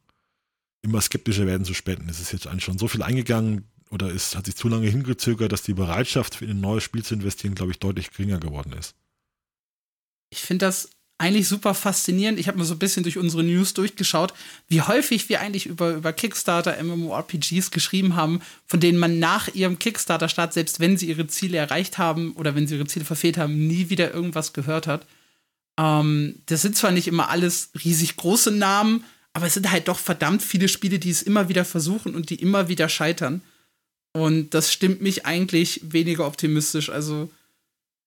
[0.85, 2.09] immer skeptischer werden zu spenden.
[2.09, 5.51] Es ist jetzt eigentlich schon so viel eingegangen oder es hat sich zu lange hingezögert,
[5.51, 8.95] dass die Bereitschaft für ein neues Spiel zu investieren, glaube ich, deutlich geringer geworden ist.
[10.31, 12.39] Ich finde das eigentlich super faszinierend.
[12.39, 14.35] Ich habe mal so ein bisschen durch unsere News durchgeschaut,
[14.69, 19.79] wie häufig wir eigentlich über, über Kickstarter, MMORPGs geschrieben haben, von denen man nach ihrem
[19.79, 23.67] Kickstarter-Start, selbst wenn sie ihre Ziele erreicht haben oder wenn sie ihre Ziele verfehlt haben,
[23.67, 25.07] nie wieder irgendwas gehört hat.
[25.79, 29.05] Ähm, das sind zwar nicht immer alles riesig große Namen,
[29.35, 32.37] aber es sind halt doch verdammt viele Spiele, die es immer wieder versuchen und die
[32.37, 33.43] immer wieder scheitern.
[34.13, 36.89] Und das stimmt mich eigentlich weniger optimistisch.
[36.89, 37.31] Also,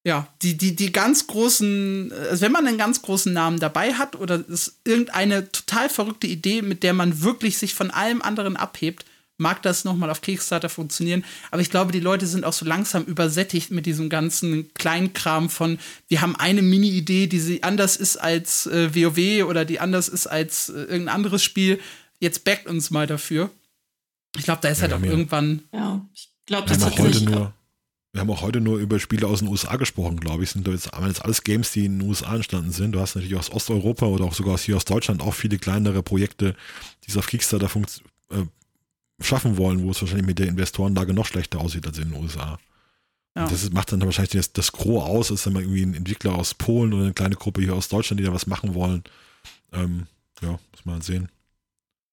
[0.06, 4.16] ja, die, die, die ganz großen, also wenn man einen ganz großen Namen dabei hat
[4.16, 9.04] oder es irgendeine total verrückte Idee, mit der man wirklich sich von allem anderen abhebt,
[9.38, 11.24] mag das nochmal auf Kickstarter funktionieren.
[11.50, 15.78] Aber ich glaube, die Leute sind auch so langsam übersättigt mit diesem ganzen Kleinkram von,
[16.08, 20.26] wir haben eine Mini-Idee, die sie anders ist als äh, WoW oder die anders ist
[20.26, 21.80] als äh, irgendein anderes Spiel.
[22.20, 23.50] Jetzt backt uns mal dafür.
[24.36, 25.10] Ich glaube, da ist ja, halt auch ja.
[25.10, 25.62] irgendwann.
[25.72, 27.54] Ja, ich glaube, das hat heute nur.
[28.12, 30.50] Wir haben auch heute nur über Spiele aus den USA gesprochen, glaube ich.
[30.50, 32.92] Sind jetzt, jetzt alles Games, die in den USA entstanden sind.
[32.92, 36.02] Du hast natürlich aus Osteuropa oder auch sogar aus hier aus Deutschland auch viele kleinere
[36.02, 36.56] Projekte,
[37.04, 37.70] die es auf Kickstarter
[38.30, 38.42] äh,
[39.20, 42.58] schaffen wollen, wo es wahrscheinlich mit der Investorenlage noch schlechter aussieht als in den USA.
[43.36, 43.46] Ja.
[43.46, 46.54] Das macht dann wahrscheinlich das, das Gros aus, ist dann mal irgendwie ein Entwickler aus
[46.54, 49.04] Polen oder eine kleine Gruppe hier aus Deutschland, die da was machen wollen.
[49.72, 50.06] Ähm,
[50.42, 51.28] ja, muss man sehen.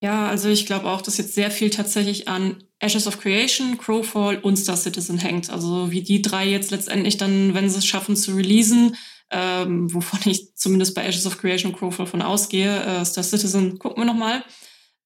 [0.01, 4.38] Ja, also ich glaube auch, dass jetzt sehr viel tatsächlich an Ashes of Creation, Crowfall
[4.38, 5.49] und Star Citizen hängt.
[5.49, 8.95] Also wie die drei jetzt letztendlich dann, wenn sie es schaffen zu releasen,
[9.32, 13.80] ähm, wovon ich zumindest bei Ashes of Creation und Crowfall von ausgehe, äh, Star Citizen
[13.80, 14.43] gucken wir nochmal.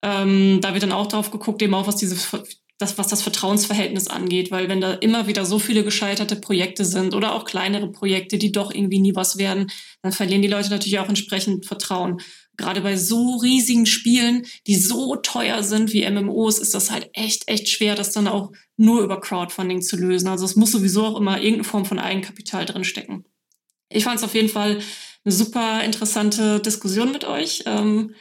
[0.02, 2.16] Ähm, da wird dann auch drauf geguckt, eben auch was diese
[2.80, 7.14] das, was das Vertrauensverhältnis angeht, weil wenn da immer wieder so viele gescheiterte Projekte sind
[7.14, 9.70] oder auch kleinere Projekte, die doch irgendwie nie was werden,
[10.02, 12.22] dann verlieren die Leute natürlich auch entsprechend Vertrauen.
[12.56, 17.50] Gerade bei so riesigen Spielen, die so teuer sind wie MMOs, ist das halt echt,
[17.50, 20.30] echt schwer, das dann auch nur über Crowdfunding zu lösen.
[20.30, 23.26] Also es muss sowieso auch immer irgendeine Form von Eigenkapital drinstecken.
[23.90, 24.80] Ich fand es auf jeden Fall
[25.26, 27.64] eine super interessante Diskussion mit euch.
[27.66, 28.16] Ähm,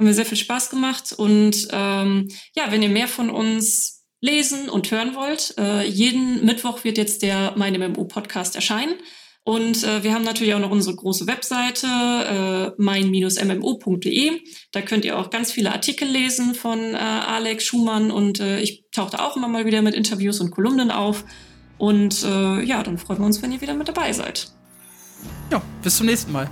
[0.00, 1.12] haben mir sehr viel Spaß gemacht.
[1.12, 6.84] Und ähm, ja, wenn ihr mehr von uns lesen und hören wollt, äh, jeden Mittwoch
[6.84, 8.94] wird jetzt der Mein MMO-Podcast erscheinen.
[9.44, 14.40] Und äh, wir haben natürlich auch noch unsere große Webseite, äh, mein-mmo.de.
[14.72, 18.84] Da könnt ihr auch ganz viele Artikel lesen von äh, Alex Schumann und äh, ich
[18.92, 21.24] tauche da auch immer mal wieder mit Interviews und Kolumnen auf.
[21.76, 24.50] Und äh, ja, dann freuen wir uns, wenn ihr wieder mit dabei seid.
[25.50, 26.48] Ja, bis zum nächsten Mal.